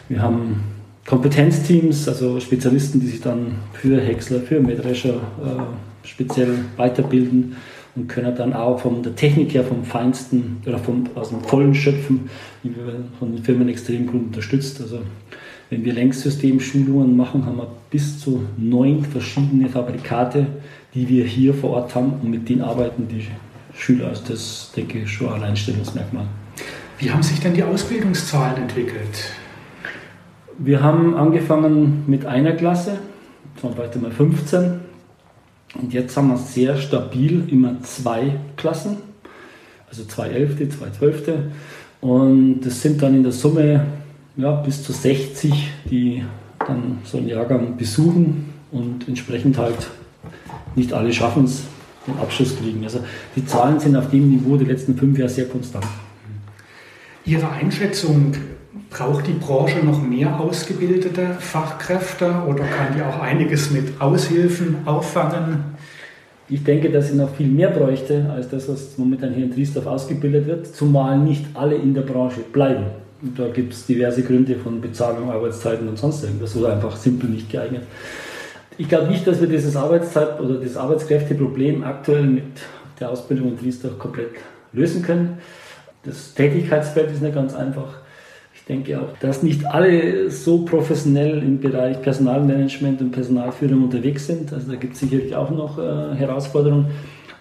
Wir 0.09 0.23
haben 0.23 0.61
Kompetenzteams, 1.07 2.09
also 2.09 2.41
Spezialisten, 2.41 3.01
die 3.01 3.07
sich 3.07 3.21
dann 3.21 3.55
für 3.73 4.01
Häcksler, 4.01 4.41
für 4.41 4.61
Mähdrescher 4.61 5.15
äh, 5.15 6.07
speziell 6.07 6.59
weiterbilden 6.77 7.57
und 7.95 8.09
können 8.09 8.35
dann 8.37 8.53
auch 8.53 8.81
von 8.81 9.03
der 9.03 9.15
Technik 9.15 9.55
her 9.55 9.65
vom 9.65 9.85
Feinsten 9.85 10.59
oder 10.67 10.79
vom, 10.79 11.09
aus 11.15 11.31
dem 11.31 11.41
Vollen 11.43 11.75
schöpfen, 11.75 12.29
die 12.63 12.75
wir 12.75 13.05
von 13.19 13.35
den 13.35 13.43
Firmen 13.43 13.69
extrem 13.69 14.07
gut 14.07 14.27
unterstützt. 14.27 14.81
Also 14.81 14.99
wenn 15.71 15.85
wir 15.85 15.93
Lenksystemschulungen 15.95 17.17
machen, 17.17 17.47
haben 17.47 17.57
wir 17.57 17.69
bis 17.91 18.19
zu 18.19 18.45
neun 18.57 19.05
verschiedene 19.05 19.69
Fabrikate, 19.69 20.47
die 20.95 21.09
wir 21.09 21.25
hier 21.25 21.55
vor 21.55 21.71
Ort 21.71 21.95
haben 21.95 22.15
und 22.23 22.31
mit 22.31 22.49
denen 22.49 22.63
arbeiten 22.63 23.09
die 23.09 23.27
Schüler. 23.77 24.09
Also 24.09 24.23
das 24.29 24.73
denke 24.77 25.01
ich 25.01 25.11
schon 25.11 25.29
ein 25.29 25.35
Alleinstellungsmerkmal. 25.35 26.27
Wie 26.99 27.11
haben 27.11 27.23
sich 27.23 27.39
denn 27.41 27.55
die 27.55 27.63
Ausbildungszahlen 27.63 28.63
entwickelt? 28.63 29.31
Wir 30.59 30.83
haben 30.83 31.15
angefangen 31.15 32.05
mit 32.07 32.25
einer 32.25 32.53
Klasse, 32.53 32.99
das 33.55 33.65
waren 33.65 33.77
heute 33.77 33.99
mal 33.99 34.11
15. 34.11 34.81
Und 35.75 35.93
jetzt 35.93 36.17
haben 36.17 36.29
wir 36.29 36.39
sehr 36.39 36.79
stabil 36.79 37.47
immer 37.51 37.83
zwei 37.83 38.37
Klassen, 38.57 38.97
also 39.89 40.05
zwei 40.05 40.29
Elfte, 40.29 40.67
zwei 40.71 40.89
Zwölfte. 40.91 41.51
Und 42.01 42.61
das 42.63 42.81
sind 42.81 43.03
dann 43.03 43.15
in 43.15 43.23
der 43.23 43.33
Summe 43.33 43.85
ja, 44.39 44.53
bis 44.53 44.83
zu 44.83 44.93
60, 44.93 45.53
die 45.91 46.25
dann 46.67 46.99
so 47.05 47.19
einen 47.19 47.29
Jahrgang 47.29 47.77
besuchen 47.77 48.53
und 48.73 49.07
entsprechend 49.09 49.59
halt 49.59 49.91
nicht 50.75 50.93
alle 50.95 51.13
schaffen 51.13 51.45
es, 51.45 51.65
den 52.07 52.17
Abschluss 52.19 52.57
kriegen. 52.57 52.83
Also 52.83 53.01
die 53.35 53.45
Zahlen 53.45 53.79
sind 53.79 53.95
auf 53.95 54.11
dem 54.11 54.31
Niveau 54.31 54.57
der 54.57 54.69
letzten 54.69 54.97
fünf 54.97 55.19
Jahre 55.19 55.31
sehr 55.31 55.49
konstant. 55.49 55.87
Ihre 57.27 57.51
Einschätzung, 57.51 58.33
braucht 58.91 59.27
die 59.27 59.33
Branche 59.33 59.79
noch 59.85 60.03
mehr 60.03 60.39
ausgebildete 60.41 61.37
Fachkräfte 61.39 62.27
oder 62.47 62.65
kann 62.65 62.95
die 62.97 63.03
auch 63.03 63.21
einiges 63.21 63.71
mit 63.71 64.01
Aushilfen 64.01 64.77
auffangen? 64.87 65.77
Ich 66.49 66.63
denke, 66.63 66.91
dass 66.91 67.09
sie 67.09 67.17
noch 67.17 67.35
viel 67.35 67.49
mehr 67.49 67.71
bräuchte, 67.71 68.31
als 68.31 68.49
das, 68.49 68.69
was 68.69 68.97
momentan 68.99 69.35
hier 69.35 69.45
in 69.45 69.53
Triesdorf 69.53 69.87
ausgebildet 69.87 70.47
wird, 70.47 70.67
zumal 70.67 71.19
nicht 71.19 71.45
alle 71.55 71.75
in 71.75 71.93
der 71.93 72.03
Branche 72.03 72.41
bleiben. 72.41 72.85
Und 73.23 73.39
da 73.39 73.49
gibt 73.49 73.73
es 73.73 73.87
diverse 73.87 74.23
Gründe 74.23 74.57
von 74.57 74.81
Bezahlung, 74.81 75.31
Arbeitszeiten 75.31 75.89
und 75.89 75.99
sonst 75.99 76.23
irgendwas 76.23 76.55
oder 76.57 76.73
einfach 76.73 76.95
simpel 76.97 77.31
nicht 77.31 77.51
geeignet. 77.51 77.83
Ich 78.79 78.89
glaube 78.89 79.09
nicht, 79.09 79.27
dass 79.27 79.41
wir 79.41 79.49
dieses 79.49 79.75
Arbeitszeit- 79.75 80.39
oder 80.39 80.61
das 80.61 80.77
Arbeitskräfteproblem 80.77 81.83
aktuell 81.83 82.25
mit 82.25 82.45
der 83.01 83.11
Ausbildung 83.11 83.49
in 83.49 83.59
Triesdorf 83.59 83.99
komplett 83.99 84.31
lösen 84.73 85.03
können. 85.03 85.39
Das 86.05 86.35
Tätigkeitsfeld 86.35 87.11
ist 87.11 87.23
nicht 87.23 87.35
ganz 87.35 87.55
einfach. 87.55 88.06
Ich 88.67 88.75
denke 88.75 89.01
auch, 89.01 89.17
dass 89.21 89.45
nicht 89.45 89.65
alle 89.65 90.29
so 90.29 90.65
professionell 90.65 91.41
im 91.41 91.61
Bereich 91.61 92.03
Personalmanagement 92.03 93.01
und 93.01 93.13
Personalführung 93.13 93.85
unterwegs 93.85 94.27
sind. 94.27 94.53
Also 94.53 94.73
da 94.73 94.77
gibt 94.77 94.95
es 94.95 94.99
sicherlich 94.99 95.37
auch 95.37 95.53
noch 95.53 95.79
äh, 95.79 96.17
Herausforderungen. 96.17 96.87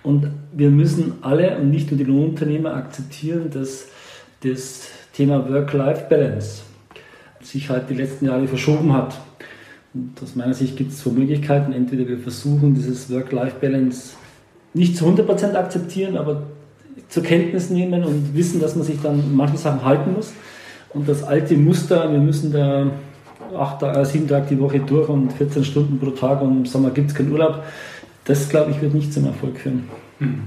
Und 0.04 0.28
wir 0.54 0.70
müssen 0.70 1.14
alle 1.22 1.58
und 1.58 1.72
nicht 1.72 1.90
nur 1.90 1.98
die 1.98 2.04
Lohnunternehmer 2.04 2.76
akzeptieren, 2.76 3.50
dass 3.50 3.88
das 4.44 4.90
Thema 5.14 5.50
Work-Life-Balance 5.50 6.62
sich 7.42 7.72
halt 7.72 7.90
die 7.90 7.96
letzten 7.96 8.28
Jahre 8.28 8.48
verschoben 8.48 8.94
hat. 8.94 9.20
Und 9.96 10.12
aus 10.22 10.36
meiner 10.36 10.54
Sicht 10.54 10.78
gibt 10.78 10.92
es 10.92 11.00
zwei 11.00 11.10
Möglichkeiten. 11.10 11.74
Entweder 11.74 12.08
wir 12.08 12.20
versuchen, 12.20 12.76
dieses 12.76 13.10
Work-Life-Balance 13.10 14.14
nicht 14.76 14.96
zu 14.96 15.08
100% 15.08 15.56
akzeptieren, 15.56 16.18
aber 16.18 16.44
zur 17.10 17.24
Kenntnis 17.24 17.72
nehmen 17.72 18.04
und 18.04 18.36
wissen, 18.36 18.62
dass 18.62 18.76
man 18.76 18.86
sich 18.86 19.02
dann 19.02 19.36
manche 19.36 19.58
Sachen 19.58 19.84
halten 19.84 20.14
muss. 20.14 20.32
Und 20.95 21.10
das 21.10 21.23
alte 21.23 21.58
Muster, 21.58 22.10
wir 22.10 22.19
müssen 22.19 22.53
da 22.53 22.88
acht, 23.55 23.84
äh, 23.84 24.05
sieben 24.05 24.29
Tage 24.29 24.47
die 24.51 24.60
Woche 24.60 24.79
durch 24.79 25.10
und 25.10 25.34
14 25.34 25.65
Stunden 25.65 25.99
pro 25.99 26.12
Tag 26.12 26.41
und 26.41 26.60
im 26.60 26.65
Sommer 26.65 26.89
gibt 26.89 27.10
es 27.10 27.15
keinen 27.15 27.34
Urlaub, 27.34 27.63
das 28.23 28.47
glaube 28.47 28.71
ich 28.71 28.81
wird 28.81 28.93
nicht 28.93 29.13
zum 29.13 29.25
Erfolg 29.25 29.60
führen. 29.60 29.89
Hm. 30.19 30.39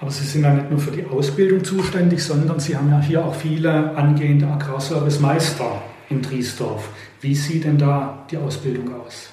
Aber 0.00 0.10
Sie 0.10 0.24
sind 0.24 0.42
ja 0.42 0.52
nicht 0.52 0.68
nur 0.68 0.80
für 0.80 0.90
die 0.90 1.04
Ausbildung 1.06 1.62
zuständig, 1.62 2.22
sondern 2.24 2.58
Sie 2.58 2.76
haben 2.76 2.90
ja 2.90 3.00
hier 3.00 3.24
auch 3.24 3.34
viele 3.34 3.96
angehende 3.96 4.48
Agrarservice-Meister 4.48 5.80
in 6.10 6.20
Triesdorf. 6.20 6.88
Wie 7.20 7.36
sieht 7.36 7.64
denn 7.64 7.78
da 7.78 8.24
die 8.30 8.36
Ausbildung 8.36 8.92
aus? 9.00 9.30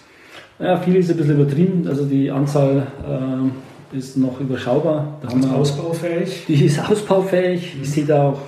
Ja, 0.60 0.78
viel 0.78 0.98
ist 0.98 1.10
ein 1.10 1.18
bisschen 1.18 1.42
übertrieben. 1.42 1.88
Also 1.88 2.06
die 2.06 2.30
Anzahl 2.32 2.88
ist 3.92 4.16
noch 4.16 4.40
überschaubar. 4.40 5.18
Da 5.22 5.36
ist 5.36 5.50
ausbaufähig? 5.50 6.46
Die 6.48 6.66
ist 6.66 6.80
ausbaufähig. 6.80 7.76
Mhm. 7.76 7.82
Ich 7.82 7.90
sehe 7.90 8.06
da 8.06 8.30
auch 8.30 8.40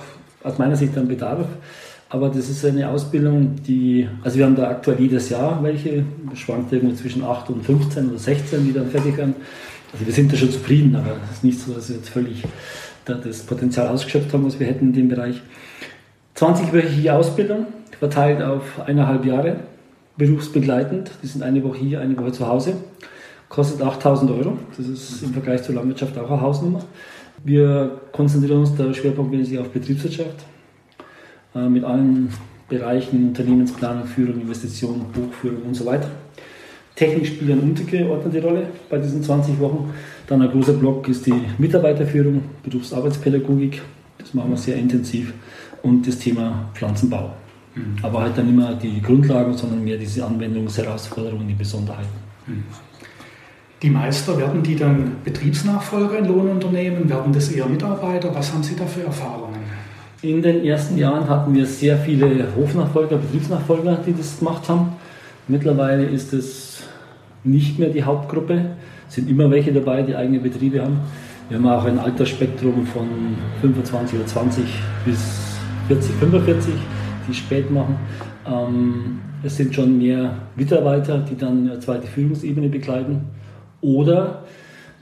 aus 0.44 0.58
meiner 0.58 0.76
Sicht 0.76 0.96
einen 0.96 1.08
Bedarf. 1.08 1.46
Aber 2.10 2.28
das 2.28 2.48
ist 2.48 2.64
eine 2.64 2.88
Ausbildung, 2.88 3.56
die, 3.66 4.08
also 4.22 4.38
wir 4.38 4.44
haben 4.44 4.54
da 4.54 4.68
aktuell 4.68 5.00
jedes 5.00 5.30
Jahr 5.30 5.60
welche, 5.62 6.04
schwankt 6.34 6.72
irgendwo 6.72 6.94
zwischen 6.94 7.24
8 7.24 7.50
und 7.50 7.64
15 7.64 8.08
oder 8.08 8.18
16, 8.18 8.64
die 8.64 8.72
dann 8.72 8.88
fertig 8.88 9.16
werden. 9.16 9.34
Also 9.92 10.06
wir 10.06 10.12
sind 10.12 10.32
da 10.32 10.36
schon 10.36 10.50
zufrieden, 10.50 10.94
aber 10.94 11.16
es 11.24 11.38
ist 11.38 11.44
nicht 11.44 11.58
so, 11.58 11.72
dass 11.72 11.88
wir 11.88 11.96
jetzt 11.96 12.10
völlig 12.10 12.44
das 13.04 13.42
Potenzial 13.42 13.88
ausgeschöpft 13.88 14.32
haben, 14.32 14.46
was 14.46 14.60
wir 14.60 14.66
hätten 14.66 14.86
in 14.86 14.92
dem 14.92 15.08
Bereich. 15.08 15.42
20-wöchige 16.36 17.10
Ausbildung, 17.10 17.66
verteilt 17.98 18.42
auf 18.42 18.80
eineinhalb 18.86 19.24
Jahre, 19.24 19.56
berufsbegleitend. 20.16 21.10
Die 21.22 21.26
sind 21.26 21.42
eine 21.42 21.62
Woche 21.62 21.78
hier, 21.78 22.00
eine 22.00 22.16
Woche 22.16 22.32
zu 22.32 22.46
Hause. 22.46 22.74
Kostet 23.48 23.82
8000 23.82 24.30
Euro. 24.30 24.58
Das 24.76 24.86
ist 24.86 25.22
im 25.22 25.32
Vergleich 25.32 25.62
zur 25.62 25.74
Landwirtschaft 25.76 26.18
auch 26.18 26.30
eine 26.30 26.40
Hausnummer. 26.40 26.82
Wir 27.42 28.00
konzentrieren 28.12 28.60
uns 28.60 28.74
da 28.76 28.92
schwerpunktmäßig 28.92 29.58
auf 29.58 29.70
Betriebswirtschaft 29.70 30.44
äh, 31.54 31.68
mit 31.68 31.84
allen 31.84 32.30
Bereichen 32.68 33.28
Unternehmensplanung, 33.28 34.06
Führung, 34.06 34.40
Investition, 34.40 35.04
Buchführung 35.12 35.62
und 35.62 35.74
so 35.74 35.84
weiter. 35.84 36.08
Technik 36.94 37.26
spielt 37.26 37.50
eine 37.50 37.60
untergeordnete 37.60 38.42
Rolle 38.42 38.68
bei 38.88 38.98
diesen 38.98 39.22
20 39.22 39.58
Wochen. 39.58 39.92
Dann 40.26 40.42
ein 40.42 40.50
großer 40.50 40.74
Block 40.74 41.08
ist 41.08 41.26
die 41.26 41.34
Mitarbeiterführung, 41.58 42.42
Berufsarbeitspädagogik. 42.62 43.82
Das 44.18 44.32
machen 44.32 44.50
wir 44.50 44.56
sehr 44.56 44.76
intensiv. 44.76 45.34
Und 45.82 46.06
das 46.06 46.18
Thema 46.18 46.70
Pflanzenbau. 46.74 47.32
Mhm. 47.74 47.96
Aber 48.02 48.22
halt 48.22 48.38
dann 48.38 48.48
immer 48.48 48.74
die 48.74 49.02
Grundlagen, 49.02 49.54
sondern 49.54 49.84
mehr 49.84 49.98
diese 49.98 50.24
Anwendungsherausforderungen, 50.24 51.48
die 51.48 51.54
Besonderheiten. 51.54 52.08
Mhm. 52.46 52.62
Die 53.84 53.90
Meister, 53.90 54.38
werden 54.38 54.62
die 54.62 54.76
dann 54.76 55.16
Betriebsnachfolger 55.24 56.16
in 56.20 56.24
Lohnunternehmen? 56.24 57.06
Werden 57.06 57.34
das 57.34 57.50
eher 57.52 57.66
Mitarbeiter? 57.66 58.34
Was 58.34 58.50
haben 58.50 58.62
Sie 58.62 58.74
da 58.74 58.86
für 58.86 59.02
Erfahrungen? 59.02 59.58
In 60.22 60.40
den 60.40 60.64
ersten 60.64 60.96
Jahren 60.96 61.28
hatten 61.28 61.54
wir 61.54 61.66
sehr 61.66 61.98
viele 61.98 62.46
Hofnachfolger, 62.56 63.18
Betriebsnachfolger, 63.18 63.98
die 64.06 64.14
das 64.16 64.38
gemacht 64.38 64.66
haben. 64.70 64.94
Mittlerweile 65.48 66.06
ist 66.06 66.32
es 66.32 66.84
nicht 67.42 67.78
mehr 67.78 67.90
die 67.90 68.02
Hauptgruppe. 68.02 68.70
Es 69.06 69.16
sind 69.16 69.28
immer 69.28 69.50
welche 69.50 69.70
dabei, 69.70 70.00
die 70.00 70.16
eigene 70.16 70.40
Betriebe 70.40 70.80
haben. 70.80 71.00
Wir 71.50 71.58
haben 71.58 71.68
auch 71.68 71.84
ein 71.84 71.98
Altersspektrum 71.98 72.86
von 72.86 73.06
25 73.60 74.18
oder 74.18 74.26
20 74.26 74.64
bis 75.04 75.18
40, 75.88 76.10
45, 76.20 76.72
die 77.28 77.34
spät 77.34 77.70
machen. 77.70 77.96
Ähm, 78.46 79.18
es 79.42 79.58
sind 79.58 79.74
schon 79.74 79.98
mehr 79.98 80.36
Mitarbeiter, 80.56 81.18
die 81.18 81.36
dann 81.36 81.68
eine 81.68 81.80
zweite 81.80 82.06
Führungsebene 82.06 82.70
begleiten. 82.70 83.43
Oder 83.84 84.44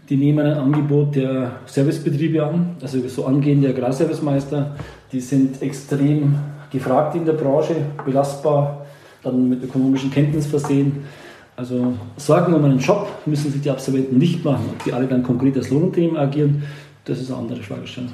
die 0.08 0.16
nehmen 0.16 0.44
ein 0.44 0.58
Angebot 0.58 1.14
der 1.14 1.52
Servicebetriebe 1.66 2.44
an, 2.44 2.76
also 2.82 2.98
so 3.06 3.24
angehende 3.24 3.68
Agrarservicemeister, 3.68 4.74
die 5.12 5.20
sind 5.20 5.62
extrem 5.62 6.34
gefragt 6.72 7.14
in 7.14 7.24
der 7.24 7.34
Branche, 7.34 7.76
belastbar, 8.04 8.84
dann 9.22 9.48
mit 9.48 9.62
ökonomischen 9.62 10.10
Kenntnis 10.10 10.46
versehen. 10.46 11.04
Also 11.54 11.94
Sorgen 12.16 12.54
um 12.54 12.64
einen 12.64 12.80
Job 12.80 13.08
müssen 13.24 13.52
sich 13.52 13.60
die 13.60 13.70
Absolventen 13.70 14.18
nicht 14.18 14.44
machen. 14.44 14.64
Ob 14.72 14.82
die 14.82 14.92
alle 14.92 15.06
dann 15.06 15.22
konkret 15.22 15.56
als 15.56 15.70
Lohnunternehmen 15.70 16.16
agieren, 16.16 16.64
das 17.04 17.20
ist 17.20 17.30
eine 17.30 17.38
andere 17.38 17.62
Fragestellung. 17.62 18.10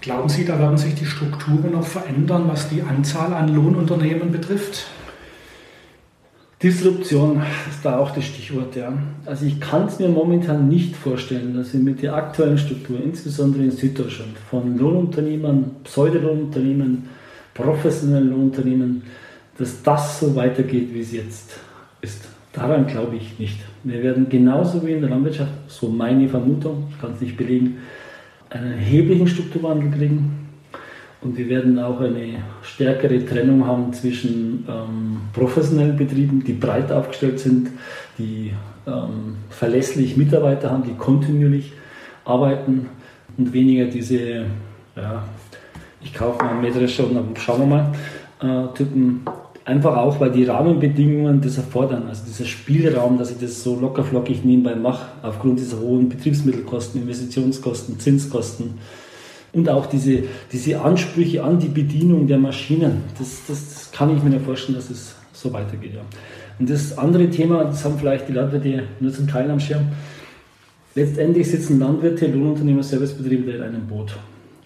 Glauben 0.00 0.28
Sie, 0.28 0.44
da 0.44 0.60
werden 0.60 0.78
sich 0.78 0.94
die 0.94 1.06
Strukturen 1.06 1.72
noch 1.72 1.86
verändern, 1.86 2.44
was 2.46 2.68
die 2.68 2.82
Anzahl 2.82 3.34
an 3.34 3.52
Lohnunternehmen 3.52 4.30
betrifft? 4.30 4.86
Disruption 6.62 7.40
ist 7.70 7.84
da 7.84 7.98
auch 7.98 8.10
das 8.10 8.24
Stichwort. 8.24 8.74
Ja. 8.74 8.92
Also 9.24 9.46
ich 9.46 9.60
kann 9.60 9.86
es 9.86 10.00
mir 10.00 10.08
momentan 10.08 10.68
nicht 10.68 10.96
vorstellen, 10.96 11.54
dass 11.54 11.72
wir 11.72 11.80
mit 11.80 12.02
der 12.02 12.14
aktuellen 12.14 12.58
Struktur, 12.58 12.98
insbesondere 13.02 13.62
in 13.62 13.70
Süddeutschland, 13.70 14.36
von 14.50 14.76
Lohnunternehmern, 14.76 15.76
Pseudolohnunternehmen, 15.84 17.04
professionellen 17.54 18.30
Lohnunternehmen, 18.30 19.02
dass 19.56 19.82
das 19.82 20.18
so 20.18 20.34
weitergeht, 20.34 20.92
wie 20.92 21.00
es 21.00 21.12
jetzt 21.12 21.60
ist. 22.00 22.24
Daran 22.52 22.88
glaube 22.88 23.16
ich 23.16 23.38
nicht. 23.38 23.60
Wir 23.84 24.02
werden 24.02 24.28
genauso 24.28 24.84
wie 24.84 24.92
in 24.92 25.00
der 25.00 25.10
Landwirtschaft, 25.10 25.52
so 25.68 25.88
meine 25.88 26.28
Vermutung, 26.28 26.88
ich 26.90 27.00
kann 27.00 27.12
es 27.12 27.20
nicht 27.20 27.36
belegen, 27.36 27.76
einen 28.50 28.72
erheblichen 28.72 29.28
Strukturwandel 29.28 29.90
kriegen 29.96 30.47
und 31.20 31.36
wir 31.36 31.48
werden 31.48 31.78
auch 31.78 32.00
eine 32.00 32.42
stärkere 32.62 33.24
Trennung 33.24 33.66
haben 33.66 33.92
zwischen 33.92 34.64
ähm, 34.68 35.20
professionellen 35.32 35.96
Betrieben, 35.96 36.44
die 36.44 36.52
breit 36.52 36.92
aufgestellt 36.92 37.40
sind, 37.40 37.70
die 38.18 38.52
ähm, 38.86 39.36
verlässlich 39.50 40.16
Mitarbeiter 40.16 40.70
haben, 40.70 40.84
die 40.84 40.94
kontinuierlich 40.94 41.72
arbeiten 42.24 42.88
und 43.36 43.52
weniger 43.52 43.86
diese, 43.86 44.44
ja, 44.96 45.24
ich 46.00 46.14
kaufe 46.14 46.44
mal 46.44 46.52
einen 46.52 46.60
Mähdrescher 46.60 47.04
und 47.04 47.14
dann 47.14 47.36
schauen 47.36 47.60
wir 47.60 47.66
mal, 47.66 47.92
äh, 48.40 48.74
Typen. 48.74 49.22
Einfach 49.64 49.98
auch, 49.98 50.18
weil 50.18 50.30
die 50.30 50.44
Rahmenbedingungen 50.44 51.42
das 51.42 51.58
erfordern. 51.58 52.04
Also 52.08 52.24
dieser 52.26 52.46
Spielraum, 52.46 53.18
dass 53.18 53.30
ich 53.30 53.38
das 53.38 53.62
so 53.62 53.78
lockerflockig 53.78 54.42
nebenbei 54.42 54.74
mache, 54.74 55.08
aufgrund 55.22 55.58
dieser 55.58 55.78
hohen 55.78 56.08
Betriebsmittelkosten, 56.08 57.02
Investitionskosten, 57.02 57.98
Zinskosten, 58.00 58.78
und 59.52 59.68
auch 59.68 59.86
diese, 59.86 60.24
diese 60.52 60.80
Ansprüche 60.80 61.42
an 61.42 61.58
die 61.58 61.68
Bedienung 61.68 62.26
der 62.26 62.38
Maschinen, 62.38 63.02
das, 63.18 63.40
das, 63.46 63.68
das 63.68 63.92
kann 63.92 64.14
ich 64.14 64.22
mir 64.22 64.30
nicht 64.30 64.44
vorstellen, 64.44 64.76
dass 64.76 64.90
es 64.90 65.14
so 65.32 65.52
weitergeht. 65.52 65.94
Ja. 65.94 66.02
Und 66.58 66.68
das 66.68 66.96
andere 66.98 67.30
Thema, 67.30 67.64
das 67.64 67.84
haben 67.84 67.98
vielleicht 67.98 68.28
die 68.28 68.32
Landwirte 68.32 68.84
nur 69.00 69.12
zum 69.12 69.28
Teil 69.28 69.50
am 69.50 69.60
Schirm, 69.60 69.86
letztendlich 70.94 71.50
sitzen 71.50 71.78
Landwirte, 71.78 72.26
Lohnunternehmer, 72.26 72.82
Servicebetriebe 72.82 73.52
in 73.52 73.62
einem 73.62 73.86
Boot. 73.86 74.16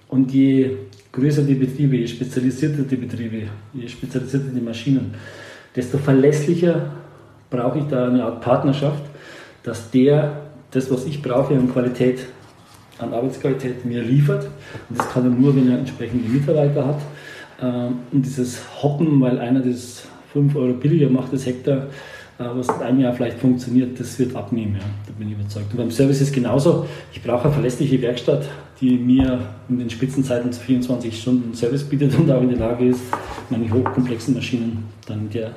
Und 0.08 0.32
je 0.32 0.70
größer 1.12 1.42
die 1.42 1.54
Betriebe, 1.54 1.96
je 1.96 2.06
spezialisierter 2.06 2.82
die 2.82 2.96
Betriebe, 2.96 3.42
je 3.74 3.88
spezialisierter 3.88 4.48
die 4.48 4.60
Maschinen, 4.60 5.14
desto 5.76 5.98
verlässlicher 5.98 6.90
brauche 7.50 7.78
ich 7.78 7.84
da 7.84 8.08
eine 8.08 8.24
Art 8.24 8.40
Partnerschaft, 8.40 9.02
dass 9.62 9.90
der 9.90 10.42
das, 10.70 10.90
was 10.90 11.04
ich 11.04 11.20
brauche 11.20 11.54
an 11.54 11.70
Qualität, 11.70 12.26
an 13.02 13.12
Arbeitsqualität 13.12 13.84
mir 13.84 14.02
liefert. 14.02 14.48
Und 14.88 14.98
das 14.98 15.08
kann 15.10 15.24
er 15.24 15.30
nur, 15.30 15.54
wenn 15.54 15.70
er 15.70 15.78
entsprechende 15.78 16.28
Mitarbeiter 16.28 16.86
hat. 16.86 17.00
Ähm, 17.60 18.00
und 18.12 18.24
dieses 18.24 18.60
Hoppen, 18.82 19.20
weil 19.20 19.38
einer 19.38 19.60
das 19.60 20.04
5 20.32 20.56
Euro 20.56 20.72
billiger 20.74 21.08
macht, 21.08 21.32
das 21.32 21.46
Hektar, 21.46 21.86
äh, 22.38 22.44
was 22.54 22.68
in 22.68 22.82
einem 22.82 23.00
Jahr 23.00 23.12
vielleicht 23.12 23.38
funktioniert, 23.38 23.98
das 23.98 24.18
wird 24.18 24.34
abnehmen. 24.34 24.76
Ja. 24.78 24.84
Da 25.06 25.12
bin 25.18 25.28
ich 25.28 25.34
überzeugt. 25.34 25.70
Und 25.72 25.76
beim 25.76 25.90
Service 25.90 26.20
ist 26.20 26.34
genauso. 26.34 26.86
Ich 27.12 27.22
brauche 27.22 27.44
eine 27.44 27.52
verlässliche 27.52 28.00
Werkstatt, 28.00 28.48
die 28.80 28.96
mir 28.96 29.38
in 29.68 29.78
den 29.78 29.90
Spitzenzeiten 29.90 30.52
zu 30.52 30.60
24 30.60 31.20
Stunden 31.20 31.54
Service 31.54 31.84
bietet 31.84 32.14
und 32.18 32.30
auch 32.30 32.42
in 32.42 32.48
der 32.48 32.58
Lage 32.58 32.86
ist, 32.86 33.00
meine 33.50 33.70
hochkomplexen 33.70 34.34
Maschinen 34.34 34.84
dann 35.06 35.20
in, 35.20 35.30
der 35.30 35.52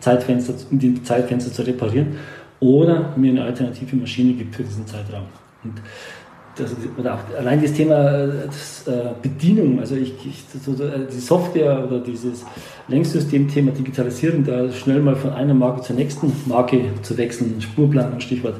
Zeitfenster, 0.00 0.54
in 0.70 0.78
dem 0.78 1.04
Zeitfenster 1.04 1.52
zu 1.52 1.66
reparieren 1.66 2.16
oder 2.60 3.12
mir 3.16 3.32
eine 3.32 3.42
alternative 3.42 3.96
Maschine 3.96 4.32
gibt 4.32 4.54
für 4.54 4.62
diesen 4.62 4.86
Zeitraum. 4.86 5.26
Und 5.64 5.74
das, 6.56 6.70
oder 6.96 7.14
auch 7.14 7.38
allein 7.38 7.62
das 7.62 7.72
Thema 7.72 7.94
äh, 7.94 8.46
das, 8.46 8.86
äh, 8.86 9.10
Bedienung, 9.22 9.78
also 9.80 9.94
ich, 9.94 10.14
ich 10.26 10.44
so, 10.64 10.72
äh, 10.82 11.06
die 11.12 11.20
Software 11.20 11.84
oder 11.86 12.00
dieses 12.00 12.44
Lenksystem-Thema 12.88 13.72
Digitalisierung, 13.72 14.44
da 14.44 14.70
schnell 14.72 15.00
mal 15.00 15.16
von 15.16 15.32
einer 15.32 15.54
Marke 15.54 15.82
zur 15.82 15.96
nächsten 15.96 16.32
Marke 16.46 16.80
zu 17.02 17.16
wechseln, 17.16 17.60
Spurplan, 17.60 18.20
Stichwort, 18.20 18.56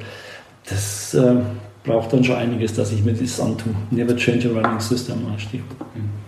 das 0.69 1.15
äh, 1.15 1.37
braucht 1.85 2.13
dann 2.13 2.25
schon 2.25 2.37
einiges, 2.37 2.75
dass 2.75 2.93
ich 2.93 3.05
mir 3.05 3.15
das 3.15 3.41
antue. 3.41 3.73
Never 3.91 4.17
change 4.17 4.49
a 4.49 4.53
running 4.53 4.81
system, 4.81 5.19
Stichwort. 5.39 5.81
Mhm. 5.95 6.27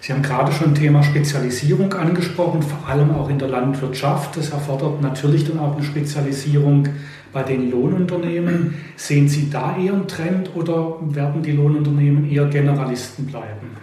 Sie 0.00 0.12
haben 0.12 0.20
gerade 0.20 0.52
schon 0.52 0.74
Thema 0.74 1.02
Spezialisierung 1.02 1.90
angesprochen, 1.94 2.60
vor 2.60 2.86
allem 2.86 3.10
auch 3.12 3.30
in 3.30 3.38
der 3.38 3.48
Landwirtschaft. 3.48 4.36
Das 4.36 4.50
erfordert 4.50 5.00
natürlich 5.00 5.46
dann 5.46 5.58
auch 5.58 5.76
eine 5.76 5.82
Spezialisierung 5.82 6.88
bei 7.34 7.42
den 7.42 7.70
Lohnunternehmen. 7.70 8.74
Sehen 8.96 9.28
Sie 9.28 9.50
da 9.50 9.76
eher 9.76 9.92
einen 9.92 10.08
Trend 10.08 10.50
oder 10.54 10.96
werden 11.10 11.42
die 11.42 11.52
Lohnunternehmen 11.52 12.30
eher 12.30 12.46
Generalisten 12.46 13.26
bleiben? 13.26 13.76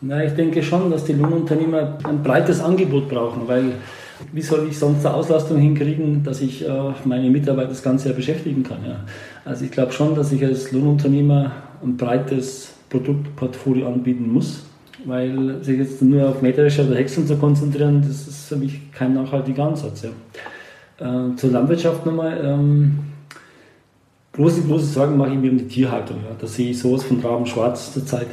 Na, 0.00 0.24
ich 0.24 0.32
denke 0.32 0.62
schon, 0.62 0.90
dass 0.90 1.04
die 1.04 1.12
Lohnunternehmer 1.12 1.98
ein 2.02 2.22
breites 2.22 2.60
Angebot 2.60 3.08
brauchen, 3.08 3.42
weil 3.46 3.72
wie 4.32 4.42
soll 4.42 4.66
ich 4.68 4.78
sonst 4.78 5.04
eine 5.06 5.14
Auslastung 5.14 5.58
hinkriegen, 5.58 6.24
dass 6.24 6.40
ich 6.40 6.66
äh, 6.66 6.70
meine 7.04 7.30
Mitarbeiter 7.30 7.68
das 7.68 7.82
ganze 7.82 8.08
Jahr 8.08 8.16
beschäftigen 8.16 8.62
kann? 8.62 8.78
Ja? 8.84 9.00
Also 9.44 9.64
ich 9.64 9.70
glaube 9.70 9.92
schon, 9.92 10.14
dass 10.14 10.32
ich 10.32 10.44
als 10.44 10.72
Lohnunternehmer 10.72 11.52
ein 11.82 11.96
breites 11.96 12.72
Produktportfolio 12.88 13.86
anbieten 13.86 14.32
muss 14.32 14.64
weil 15.06 15.62
sich 15.62 15.78
jetzt 15.78 16.02
nur 16.02 16.28
auf 16.28 16.42
metrische 16.42 16.84
oder 16.84 16.96
Häckseln 16.96 17.26
zu 17.26 17.36
konzentrieren, 17.36 18.02
das 18.06 18.26
ist 18.26 18.48
für 18.48 18.56
mich 18.56 18.92
kein 18.92 19.14
nachhaltiger 19.14 19.64
Ansatz. 19.64 20.02
Ja. 20.02 20.10
Äh, 20.98 21.36
zur 21.36 21.50
Landwirtschaft 21.50 22.06
nochmal. 22.06 22.40
Ähm, 22.42 22.98
große, 24.32 24.62
große 24.62 24.86
Sorgen 24.86 25.16
mache 25.16 25.30
ich 25.30 25.38
mir 25.38 25.50
um 25.50 25.58
die 25.58 25.68
Tierhaltung. 25.68 26.18
Ja. 26.24 26.36
Da 26.38 26.46
sehe 26.46 26.70
ich 26.70 26.78
sowas 26.78 27.04
von 27.04 27.20
Raben 27.20 27.46
schwarz 27.46 27.92
zurzeit. 27.92 28.28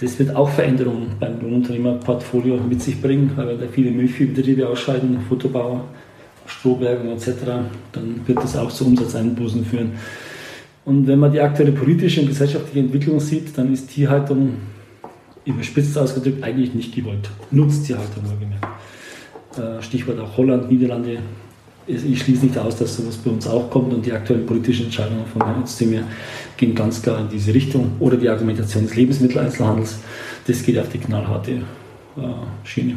Das 0.00 0.18
wird 0.18 0.34
auch 0.34 0.48
Veränderungen 0.48 1.16
beim 1.18 1.40
Lohnunternehmerportfolio 1.40 2.56
mit 2.68 2.82
sich 2.82 3.02
bringen, 3.02 3.32
weil 3.34 3.58
da 3.58 3.66
viele 3.66 3.90
Milchviehbetriebe 3.90 4.68
ausscheiden, 4.68 5.20
Futterbauer, 5.28 5.84
Strohbergen 6.46 7.10
etc., 7.10 7.32
dann 7.92 8.20
wird 8.26 8.38
das 8.38 8.56
auch 8.56 8.70
zu 8.70 8.86
Umsatzeinbußen 8.86 9.64
führen. 9.64 9.92
Und 10.84 11.06
wenn 11.08 11.18
man 11.18 11.32
die 11.32 11.40
aktuelle 11.40 11.72
politische 11.72 12.20
und 12.20 12.28
gesellschaftliche 12.28 12.78
Entwicklung 12.78 13.18
sieht, 13.18 13.58
dann 13.58 13.72
ist 13.72 13.90
Tierhaltung 13.90 14.54
überspitzt 15.44 15.98
ausgedrückt 15.98 16.44
eigentlich 16.44 16.74
nicht 16.74 16.94
gewollt. 16.94 17.28
Nutztierhaltung 17.50 18.22
wohlgemerkt. 18.24 18.66
Äh, 19.56 19.82
Stichwort 19.82 20.20
auch 20.20 20.36
Holland, 20.36 20.70
Niederlande. 20.70 21.18
Ich 21.88 22.20
schließe 22.20 22.44
nicht 22.44 22.58
aus, 22.58 22.76
dass 22.76 22.96
sowas 22.96 23.16
bei 23.16 23.30
uns 23.30 23.46
auch 23.46 23.70
kommt 23.70 23.94
und 23.94 24.04
die 24.04 24.12
aktuellen 24.12 24.44
politischen 24.44 24.86
Entscheidungen 24.86 25.24
von 25.24 25.42
Herrn 25.42 25.62
Özdemir 25.62 26.02
gehen 26.58 26.74
ganz 26.74 27.00
klar 27.00 27.18
in 27.18 27.30
diese 27.30 27.54
Richtung. 27.54 27.92
Oder 27.98 28.18
die 28.18 28.28
Argumentation 28.28 28.84
des 28.84 28.94
Lebensmitteleinzelhandels, 28.94 29.98
das 30.46 30.62
geht 30.62 30.78
auf 30.78 30.90
die 30.90 30.98
knallharte 30.98 31.52
äh, 31.52 31.60
Schiene. 32.62 32.96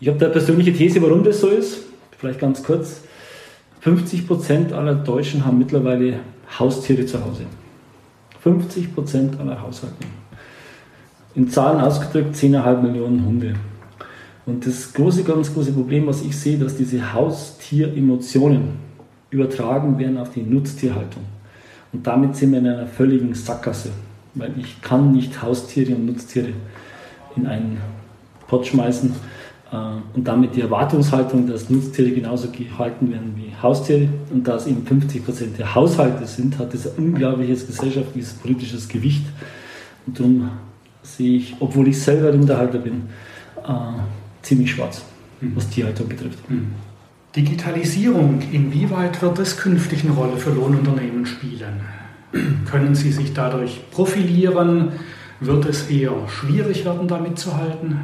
Ich 0.00 0.08
habe 0.08 0.18
da 0.18 0.26
eine 0.26 0.32
persönliche 0.32 0.72
These, 0.72 1.00
warum 1.00 1.22
das 1.22 1.40
so 1.40 1.48
ist. 1.48 1.82
Vielleicht 2.18 2.40
ganz 2.40 2.60
kurz. 2.64 3.02
50 3.82 4.26
Prozent 4.26 4.72
aller 4.72 4.96
Deutschen 4.96 5.46
haben 5.46 5.58
mittlerweile 5.58 6.20
Haustiere 6.58 7.06
zu 7.06 7.24
Hause. 7.24 7.44
50 8.42 8.94
Prozent 8.94 9.38
aller 9.38 9.62
Haushalte. 9.62 9.94
In 11.36 11.48
Zahlen 11.48 11.80
ausgedrückt 11.80 12.34
10,5 12.34 12.82
Millionen 12.82 13.24
Hunde. 13.24 13.54
Und 14.46 14.66
das 14.66 14.92
große, 14.92 15.22
ganz 15.24 15.52
große 15.52 15.72
Problem, 15.72 16.06
was 16.06 16.22
ich 16.22 16.36
sehe, 16.36 16.58
dass 16.58 16.76
diese 16.76 17.12
Haustieremotionen 17.12 18.90
übertragen 19.30 19.98
werden 19.98 20.18
auf 20.18 20.32
die 20.32 20.42
Nutztierhaltung. 20.42 21.22
Und 21.92 22.06
damit 22.06 22.36
sind 22.36 22.52
wir 22.52 22.58
in 22.58 22.66
einer 22.66 22.86
völligen 22.86 23.34
Sackgasse, 23.34 23.90
weil 24.34 24.52
ich 24.58 24.80
kann 24.80 25.12
nicht 25.12 25.42
Haustiere 25.42 25.94
und 25.94 26.06
Nutztiere 26.06 26.48
in 27.36 27.46
einen 27.46 27.78
Pott 28.46 28.66
schmeißen 28.66 29.12
äh, 29.72 29.76
und 30.16 30.26
damit 30.26 30.56
die 30.56 30.60
Erwartungshaltung, 30.60 31.46
dass 31.46 31.70
Nutztiere 31.70 32.10
genauso 32.10 32.48
gehalten 32.50 33.10
werden 33.10 33.34
wie 33.36 33.52
Haustiere 33.60 34.08
und 34.30 34.46
dass 34.46 34.66
eben 34.66 34.84
50 34.84 35.24
Prozent 35.24 35.58
der 35.58 35.74
Haushalte 35.74 36.26
sind, 36.26 36.58
hat 36.58 36.74
das 36.74 36.86
ein 36.86 37.04
unglaubliches 37.04 37.66
gesellschaftliches, 37.66 38.34
politisches 38.34 38.88
Gewicht. 38.88 39.24
Und 40.06 40.18
darum 40.18 40.50
sehe 41.02 41.38
ich, 41.38 41.56
obwohl 41.60 41.88
ich 41.88 42.00
selber 42.00 42.32
Rinderhalter 42.32 42.78
bin, 42.78 43.02
äh, 43.64 43.70
ziemlich 44.42 44.72
schwarz, 44.72 45.02
mhm. 45.40 45.52
was 45.54 45.68
Tierhaltung 45.68 46.08
betrifft. 46.08 46.50
Mhm. 46.50 46.72
Digitalisierung, 47.36 48.40
inwieweit 48.50 49.22
wird 49.22 49.38
das 49.38 49.56
künftig 49.56 50.04
eine 50.04 50.12
Rolle 50.12 50.36
für 50.36 50.50
Lohnunternehmen 50.50 51.24
spielen? 51.26 51.80
Können 52.70 52.94
sie 52.94 53.12
sich 53.12 53.32
dadurch 53.32 53.80
profilieren? 53.90 54.92
Wird 55.38 55.64
es 55.66 55.88
eher 55.88 56.12
schwierig 56.28 56.84
werden, 56.84 57.06
da 57.06 57.18
mitzuhalten? 57.18 57.98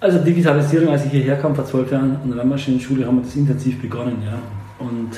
Also 0.00 0.18
Digitalisierung, 0.18 0.88
als 0.88 1.04
ich 1.04 1.10
hierher 1.10 1.36
kam 1.36 1.54
vor 1.54 1.66
zwölf 1.66 1.92
Jahren 1.92 2.16
an 2.22 2.28
der 2.28 2.38
Landmaschinenschule, 2.38 3.06
haben 3.06 3.16
wir 3.16 3.22
das 3.22 3.36
intensiv 3.36 3.80
begonnen. 3.80 4.16
Ja. 4.24 4.38
Und 4.78 5.10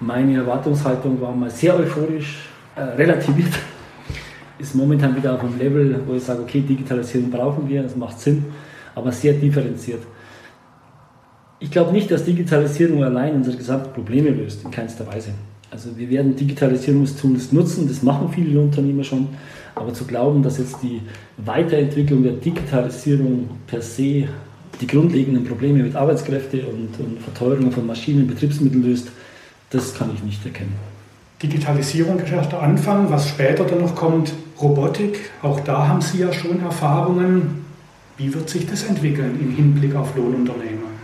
meine 0.00 0.36
Erwartungshaltung 0.36 1.18
war 1.22 1.34
mal 1.34 1.50
sehr 1.50 1.74
euphorisch, 1.74 2.50
äh, 2.76 2.82
relativiert. 2.82 3.52
Ist 4.58 4.74
momentan 4.74 5.16
wieder 5.16 5.34
auf 5.34 5.40
einem 5.40 5.58
Level, 5.58 6.00
wo 6.06 6.12
ich 6.12 6.22
sage, 6.22 6.42
okay, 6.42 6.60
Digitalisierung 6.60 7.30
brauchen 7.30 7.66
wir, 7.68 7.82
das 7.82 7.96
macht 7.96 8.20
Sinn, 8.20 8.44
aber 8.94 9.12
sehr 9.12 9.34
differenziert. 9.34 10.02
Ich 11.60 11.70
glaube 11.70 11.92
nicht, 11.92 12.10
dass 12.10 12.24
Digitalisierung 12.24 13.02
allein 13.04 13.34
unsere 13.34 13.56
gesamten 13.56 13.92
Probleme 13.92 14.30
löst, 14.30 14.64
in 14.64 14.70
keinster 14.70 15.06
Weise. 15.06 15.30
Also 15.70 15.96
wir 15.96 16.08
werden 16.10 16.36
Digitalisierungstools 16.36 17.52
nutzen, 17.52 17.88
das 17.88 18.02
machen 18.02 18.28
viele 18.32 18.60
Unternehmer 18.60 19.02
schon, 19.02 19.28
aber 19.74 19.92
zu 19.92 20.04
glauben, 20.04 20.42
dass 20.42 20.58
jetzt 20.58 20.76
die 20.82 21.00
Weiterentwicklung 21.38 22.22
der 22.22 22.34
Digitalisierung 22.34 23.48
per 23.66 23.82
se 23.82 24.28
die 24.80 24.86
grundlegenden 24.86 25.44
Probleme 25.44 25.82
mit 25.82 25.96
Arbeitskräften 25.96 26.60
und, 26.60 27.00
und 27.00 27.20
Verteuerung 27.20 27.72
von 27.72 27.86
Maschinen, 27.86 28.26
Betriebsmitteln 28.26 28.84
löst, 28.84 29.08
das 29.70 29.94
kann 29.94 30.10
ich 30.14 30.22
nicht 30.22 30.44
erkennen. 30.44 30.74
Digitalisierung 31.42 32.20
ist 32.20 32.32
erst 32.32 32.52
der 32.52 32.62
Anfang. 32.62 33.10
Was 33.10 33.28
später 33.28 33.64
dann 33.64 33.80
noch 33.80 33.94
kommt, 33.94 34.32
Robotik, 34.60 35.30
auch 35.42 35.60
da 35.60 35.88
haben 35.88 36.00
Sie 36.00 36.18
ja 36.18 36.32
schon 36.32 36.60
Erfahrungen. 36.60 37.63
Wie 38.16 38.32
wird 38.32 38.48
sich 38.48 38.66
das 38.66 38.84
entwickeln 38.84 39.38
im 39.40 39.50
Hinblick 39.50 39.94
auf 39.96 40.16
Lohnunternehmen? 40.16 40.94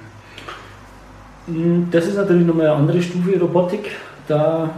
Das 1.91 2.07
ist 2.07 2.17
natürlich 2.17 2.47
nochmal 2.47 2.67
eine 2.67 2.77
andere 2.77 3.03
Stufe 3.03 3.39
Robotik. 3.39 3.91
Da 4.29 4.71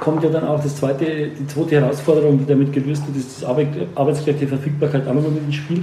kommt 0.00 0.24
ja 0.24 0.30
dann 0.30 0.44
auch 0.44 0.60
das 0.60 0.76
zweite, 0.76 1.28
die 1.28 1.46
zweite 1.46 1.80
Herausforderung, 1.80 2.38
die 2.38 2.46
damit 2.46 2.72
gelöst 2.72 3.06
wird, 3.06 3.18
ist 3.18 3.40
die 3.40 3.46
Arbeit, 3.46 3.68
Arbeitskräfteverfügbarkeit 3.94 5.06
auch 5.06 5.14
nochmal 5.14 5.30
mit 5.32 5.44
ins 5.44 5.54
Spiel. 5.54 5.82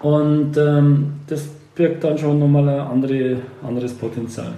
Und 0.00 0.56
ähm, 0.58 1.12
das 1.26 1.48
birgt 1.74 2.04
dann 2.04 2.18
schon 2.18 2.38
nochmal 2.38 2.68
ein 2.68 2.80
andere, 2.80 3.36
anderes 3.66 3.94
Potenzial. 3.94 4.52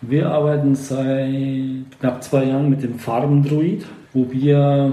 Wir 0.00 0.30
arbeiten 0.30 0.74
seit 0.74 1.98
knapp 2.00 2.22
zwei 2.22 2.44
Jahren 2.44 2.70
mit 2.70 2.82
dem 2.82 2.98
Farmdroid, 2.98 3.84
wo 4.12 4.30
wir 4.30 4.92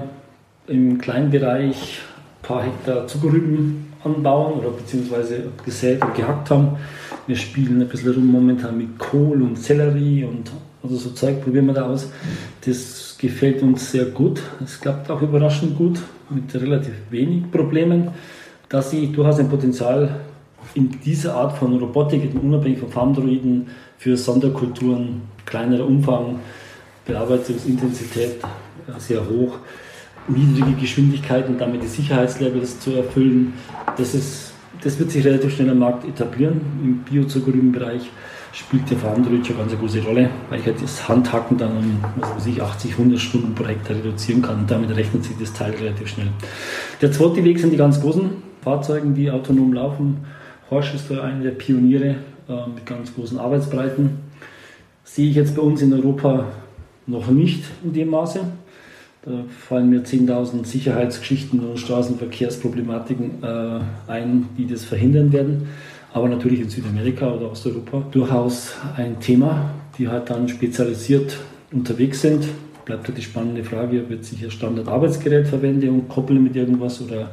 im 0.67 0.97
kleinen 0.97 1.29
Bereich 1.29 1.99
ein 1.99 2.47
paar 2.47 2.63
Hektar 2.63 3.07
Zuckerrüben 3.07 3.92
anbauen 4.03 4.59
oder 4.59 4.69
beziehungsweise 4.69 5.43
gesät 5.65 6.01
und 6.03 6.15
gehackt 6.15 6.49
haben. 6.49 6.77
Wir 7.27 7.35
spielen 7.35 7.81
ein 7.81 7.87
bisschen 7.87 8.13
rum 8.13 8.27
momentan 8.27 8.77
mit 8.77 8.97
Kohl 8.99 9.41
und 9.41 9.57
Sellerie 9.57 10.25
und 10.25 10.51
also 10.83 10.97
so 10.97 11.11
Zeug 11.11 11.41
probieren 11.41 11.67
wir 11.67 11.73
da 11.73 11.85
aus. 11.85 12.09
Das 12.65 13.15
gefällt 13.17 13.61
uns 13.61 13.91
sehr 13.91 14.05
gut. 14.05 14.41
Es 14.63 14.79
klappt 14.79 15.09
auch 15.09 15.21
überraschend 15.21 15.77
gut 15.77 15.99
mit 16.29 16.53
relativ 16.55 16.93
wenig 17.09 17.49
Problemen. 17.51 18.09
Da 18.67 18.81
sehe 18.81 19.03
ich 19.03 19.11
durchaus 19.13 19.39
ein 19.39 19.49
Potenzial 19.49 20.19
in 20.73 20.91
dieser 21.05 21.35
Art 21.35 21.57
von 21.57 21.77
Robotik, 21.77 22.31
unabhängig 22.41 22.79
von 22.79 22.89
Farmdroiden, 22.89 23.67
für 23.97 24.17
Sonderkulturen, 24.17 25.21
kleinerer 25.45 25.85
Umfang, 25.85 26.39
Bearbeitungsintensität 27.05 28.41
sehr 28.97 29.21
hoch, 29.29 29.59
niedrige 30.27 30.73
Geschwindigkeiten, 30.79 31.57
damit 31.57 31.83
die 31.83 31.87
Sicherheitslevels 31.87 32.79
zu 32.79 32.91
erfüllen. 32.91 33.53
Das, 33.97 34.13
ist, 34.13 34.53
das 34.81 34.99
wird 34.99 35.11
sich 35.11 35.25
relativ 35.25 35.55
schnell 35.55 35.69
am 35.69 35.79
Markt 35.79 36.07
etablieren 36.07 36.61
im 36.83 36.97
Biozuckerrübenbereich 36.99 38.09
spielt 38.53 38.89
der 38.89 38.97
Verhandlung 38.97 39.43
schon 39.43 39.57
ganz 39.57 39.71
eine 39.71 39.79
große 39.79 40.03
Rolle, 40.03 40.29
weil 40.49 40.59
ich 40.59 40.65
halt 40.65 40.81
das 40.81 41.09
Handhacken 41.09 41.57
dann 41.57 41.75
um 41.75 42.03
was 42.17 42.35
weiß 42.35 42.45
ich, 42.47 42.61
80, 42.61 42.91
100 42.91 43.19
Stunden 43.19 43.55
pro 43.55 43.65
Hektar 43.65 43.97
reduzieren 43.97 44.43
kann 44.43 44.59
und 44.59 44.71
damit 44.71 44.95
rechnet 44.95 45.23
sich 45.23 45.35
das 45.39 45.51
Teil 45.53 45.71
relativ 45.71 46.07
schnell. 46.07 46.27
Der 47.01 47.11
zweite 47.11 47.43
Weg 47.43 47.59
sind 47.59 47.71
die 47.71 47.77
ganz 47.77 47.99
großen 47.99 48.29
Fahrzeuge, 48.61 49.07
die 49.09 49.29
autonom 49.31 49.73
laufen. 49.73 50.25
Horsch 50.69 50.93
ist 50.93 51.09
da 51.09 51.23
einer 51.23 51.43
der 51.43 51.51
Pioniere 51.51 52.15
äh, 52.47 52.67
mit 52.73 52.85
ganz 52.85 53.13
großen 53.13 53.39
Arbeitsbreiten. 53.39 54.19
Sehe 55.03 55.29
ich 55.29 55.35
jetzt 55.35 55.55
bei 55.55 55.61
uns 55.61 55.81
in 55.81 55.91
Europa 55.91 56.45
noch 57.07 57.27
nicht 57.27 57.63
in 57.83 57.91
dem 57.91 58.09
Maße. 58.11 58.41
Da 59.25 59.31
fallen 59.67 59.89
mir 59.89 60.03
10.000 60.03 60.65
Sicherheitsgeschichten 60.65 61.59
und 61.61 61.79
Straßenverkehrsproblematiken 61.79 63.41
äh, 63.41 63.79
ein, 64.11 64.49
die 64.57 64.67
das 64.67 64.83
verhindern 64.83 65.31
werden 65.31 65.67
aber 66.13 66.29
natürlich 66.29 66.61
in 66.61 66.69
Südamerika 66.69 67.31
oder 67.31 67.51
Osteuropa 67.51 68.03
durchaus 68.11 68.75
ein 68.95 69.19
Thema, 69.19 69.71
die 69.97 70.07
halt 70.07 70.29
dann 70.29 70.47
spezialisiert 70.47 71.37
unterwegs 71.71 72.21
sind. 72.21 72.45
Bleibt 72.85 73.07
halt 73.07 73.17
die 73.17 73.23
spannende 73.23 73.63
Frage, 73.63 74.07
wird 74.09 74.25
ein 74.31 74.51
Standardarbeitsgerät 74.51 75.47
verwenden 75.47 75.89
und 75.89 76.09
koppeln 76.09 76.43
mit 76.43 76.55
irgendwas 76.55 77.01
oder 77.01 77.31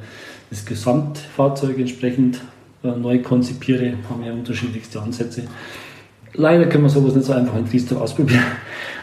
das 0.48 0.64
Gesamtfahrzeug 0.64 1.78
entsprechend 1.78 2.40
äh, 2.82 2.88
neu 2.88 3.18
konzipiere, 3.20 3.94
haben 4.08 4.24
ja 4.24 4.32
unterschiedlichste 4.32 5.00
Ansätze. 5.00 5.42
Leider 6.34 6.66
können 6.66 6.84
wir 6.84 6.90
sowas 6.90 7.14
nicht 7.14 7.26
so 7.26 7.32
einfach 7.32 7.56
in 7.56 7.68
Triesdorf 7.68 8.02
ausprobieren. 8.02 8.44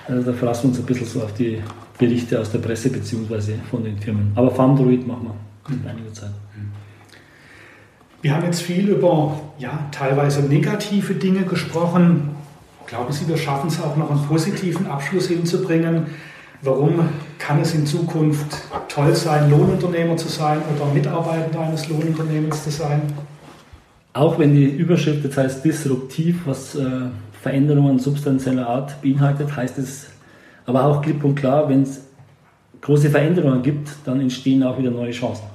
Also 0.07 0.31
da 0.31 0.37
verlassen 0.37 0.63
wir 0.63 0.69
uns 0.69 0.79
ein 0.79 0.85
bisschen 0.85 1.07
so 1.07 1.21
auf 1.21 1.33
die 1.33 1.61
Berichte 1.97 2.39
aus 2.39 2.51
der 2.51 2.59
Presse 2.59 2.89
bzw. 2.89 3.55
von 3.69 3.83
den 3.83 3.97
Firmen. 3.97 4.31
Aber 4.35 4.51
FarmDroid 4.51 5.05
machen 5.05 5.31
wir 5.67 5.75
in 5.75 5.85
einiger 5.85 6.13
Zeit. 6.13 6.31
Wir 8.21 8.33
haben 8.33 8.45
jetzt 8.45 8.61
viel 8.61 8.89
über 8.89 9.39
ja, 9.59 9.87
teilweise 9.91 10.41
negative 10.41 11.13
Dinge 11.13 11.43
gesprochen. 11.43 12.29
Glauben 12.85 13.11
Sie, 13.11 13.27
wir 13.27 13.37
schaffen 13.37 13.67
es 13.67 13.81
auch 13.81 13.95
noch 13.95 14.09
einen 14.09 14.25
positiven 14.25 14.87
Abschluss 14.87 15.27
hinzubringen? 15.27 16.07
Warum 16.61 17.09
kann 17.37 17.59
es 17.61 17.75
in 17.75 17.85
Zukunft 17.85 18.47
toll 18.87 19.13
sein, 19.15 19.51
Lohnunternehmer 19.51 20.17
zu 20.17 20.27
sein 20.27 20.59
oder 20.75 20.91
Mitarbeiter 20.91 21.59
eines 21.59 21.87
Lohnunternehmens 21.89 22.63
zu 22.63 22.71
sein? 22.71 23.01
Auch 24.17 24.39
wenn 24.39 24.55
die 24.55 24.65
Überschrift 24.65 25.23
jetzt 25.23 25.37
heißt 25.37 25.63
disruptiv, 25.63 26.41
was 26.45 26.75
äh, 26.75 26.83
Veränderungen 27.41 27.99
substanzieller 27.99 28.67
Art 28.67 29.01
beinhaltet, 29.01 29.55
heißt 29.55 29.77
es 29.77 30.07
aber 30.65 30.85
auch 30.85 31.01
klipp 31.01 31.23
und 31.23 31.35
klar, 31.35 31.69
wenn 31.69 31.83
es 31.83 32.01
große 32.81 33.09
Veränderungen 33.09 33.61
gibt, 33.61 33.89
dann 34.05 34.19
entstehen 34.19 34.63
auch 34.63 34.77
wieder 34.77 34.91
neue 34.91 35.11
Chancen 35.11 35.45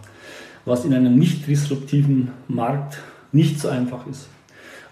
was 0.65 0.85
in 0.85 0.95
einem 0.95 1.19
nicht 1.19 1.47
disruptiven 1.47 2.29
Markt 2.49 2.99
nicht 3.33 3.59
so 3.59 3.69
einfach 3.69 4.07
ist. 4.07 4.29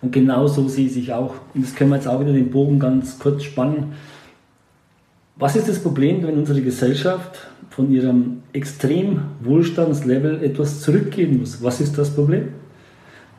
Und 0.02 0.12
genau 0.12 0.46
so 0.46 0.66
sehe 0.66 0.88
ich 0.88 1.12
auch. 1.12 1.34
Und 1.54 1.64
das 1.64 1.74
können 1.74 1.90
wir 1.90 1.96
jetzt 1.96 2.08
auch 2.08 2.20
wieder 2.20 2.32
den 2.32 2.50
Bogen 2.50 2.78
ganz 2.78 3.18
kurz 3.18 3.44
spannen. 3.44 3.92
Was 5.36 5.56
ist 5.56 5.68
das 5.68 5.78
Problem, 5.78 6.22
wenn 6.22 6.38
unsere 6.38 6.60
Gesellschaft 6.62 7.46
von 7.68 7.92
ihrem 7.92 8.42
extrem 8.52 9.22
Wohlstandslevel 9.42 10.42
etwas 10.42 10.80
zurückgehen 10.80 11.38
muss? 11.38 11.62
Was 11.62 11.80
ist 11.80 11.96
das 11.96 12.10
Problem? 12.10 12.48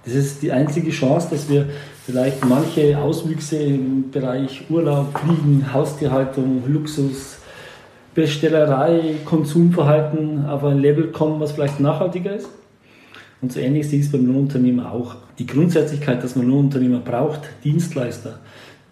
Das 0.04 0.16
ist 0.16 0.42
die 0.42 0.52
einzige 0.52 0.90
Chance, 0.90 1.28
dass 1.32 1.48
wir 1.48 1.68
vielleicht 2.06 2.44
manche 2.46 2.98
Auswüchse 2.98 3.58
im 3.58 4.10
Bereich 4.10 4.64
Urlaub, 4.70 5.18
Fliegen, 5.18 5.72
Haustierhaltung, 5.72 6.64
Luxus, 6.68 7.38
Bestellerei, 8.16 9.16
Konsumverhalten 9.26 10.46
auf 10.48 10.64
ein 10.64 10.80
Level 10.80 11.12
kommen, 11.12 11.40
was 11.40 11.52
vielleicht 11.52 11.80
nachhaltiger 11.80 12.36
ist. 12.36 12.50
Und 13.42 13.52
so 13.54 13.60
ähnlich 13.60 13.92
ich 13.94 14.02
es 14.02 14.12
beim 14.12 14.26
Lohnunternehmer 14.26 14.92
auch. 14.92 15.16
Die 15.40 15.46
Grundsätzlichkeit, 15.46 16.24
dass 16.24 16.36
man 16.36 16.48
Lohnunternehmer 16.48 17.00
braucht, 17.00 17.42
Dienstleister, 17.64 18.40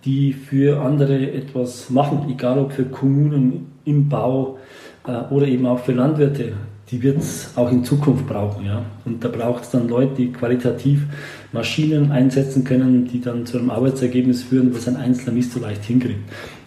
die 0.06 0.34
für 0.34 0.82
andere 0.82 1.32
etwas 1.34 1.90
machen, 1.90 2.28
egal 2.30 2.60
ob 2.60 2.72
für 2.72 2.86
Kommunen 2.86 3.72
im 3.86 4.10
Bau 4.10 4.58
äh, 5.06 5.34
oder 5.34 5.48
eben 5.48 5.66
auch 5.66 5.80
für 5.80 5.92
Landwirte, 5.92 6.54
die 6.92 7.02
wird 7.04 7.20
es 7.20 7.52
auch 7.56 7.72
in 7.72 7.84
Zukunft 7.84 8.28
brauchen. 8.28 8.66
Ja? 8.66 8.84
Und 9.06 9.24
da 9.24 9.28
braucht 9.28 9.64
es 9.64 9.70
dann 9.70 9.88
Leute, 9.88 10.16
die 10.16 10.32
qualitativ 10.32 11.04
Maschinen 11.52 12.12
einsetzen 12.12 12.64
können, 12.64 13.08
die 13.08 13.22
dann 13.22 13.46
zu 13.46 13.58
einem 13.58 13.70
Arbeitsergebnis 13.70 14.44
führen, 14.44 14.74
das 14.74 14.88
ein 14.88 14.96
Einzelner 14.96 15.34
nicht 15.34 15.52
so 15.52 15.60
leicht 15.60 15.84
hinkriegt. 15.86 16.20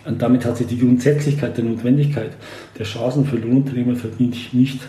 Und 0.04 0.20
damit 0.20 0.44
hat 0.44 0.56
sich 0.56 0.66
die 0.66 0.78
Grundsätzlichkeit 0.78 1.56
der 1.56 1.64
Notwendigkeit 1.64 2.30
der 2.78 2.86
Chancen 2.86 3.24
für 3.24 3.36
Lohnunternehmer 3.36 3.94
mich 4.18 4.52
nicht 4.52 4.80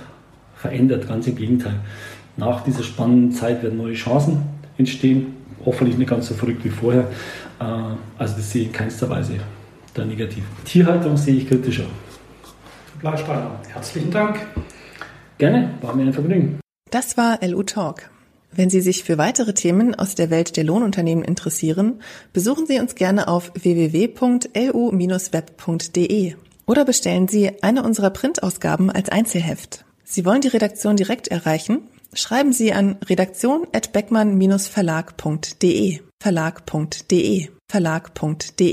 verändert, 0.56 1.08
ganz 1.08 1.28
im 1.28 1.36
Gegenteil. 1.36 1.76
Nach 2.38 2.64
dieser 2.64 2.84
spannenden 2.84 3.32
Zeit 3.32 3.62
werden 3.62 3.78
neue 3.78 3.94
Chancen 3.94 4.42
entstehen, 4.78 5.34
hoffentlich 5.66 5.98
nicht 5.98 6.10
ganz 6.10 6.28
so 6.28 6.34
verrückt 6.34 6.64
wie 6.64 6.70
vorher. 6.70 7.08
Äh, 7.60 7.64
also 8.18 8.36
das 8.36 8.52
sehe 8.52 8.64
ich 8.64 8.68
in 8.68 8.74
keinster 8.74 9.10
Weise 9.10 9.34
da 9.94 10.04
negativ. 10.04 10.44
Tierhaltung 10.66 11.16
sehe 11.16 11.36
ich 11.36 11.48
kritischer. 11.48 11.86
Bleisteiner, 13.00 13.52
herzlichen 13.72 14.10
Dank. 14.10 14.40
Gerne, 15.44 15.76
war 15.82 15.94
mir 15.94 16.04
ein 16.04 16.14
Vergnügen. 16.14 16.62
Das 16.90 17.18
war 17.18 17.46
LU 17.46 17.64
Talk. 17.64 18.10
Wenn 18.54 18.70
Sie 18.70 18.80
sich 18.80 19.04
für 19.04 19.18
weitere 19.18 19.54
Themen 19.54 19.94
aus 19.94 20.16
der 20.16 20.30
Welt 20.30 20.56
der 20.56 20.64
Lohnunternehmen 20.64 21.26
interessieren, 21.26 22.02
besuchen 22.32 22.66
Sie 22.66 22.80
uns 22.80 22.96
gerne 22.96 23.28
auf 23.28 23.52
www.lu-web.de 23.54 26.36
oder 26.66 26.86
bestellen 26.86 27.28
Sie 27.28 27.62
eine 27.62 27.84
unserer 27.84 28.12
Printausgaben 28.12 28.90
als 28.90 29.10
Einzelheft. 29.10 29.84
Sie 30.06 30.24
wollen 30.24 30.40
die 30.40 30.48
Redaktion 30.48 30.96
direkt 30.96 31.28
erreichen? 31.28 31.90
Schreiben 32.14 32.54
Sie 32.54 32.72
an 32.72 32.96
redaktion@beckmann-verlag.de. 33.06 36.00
Verlag.de. 36.22 37.50
Verlag.de. 37.70 38.72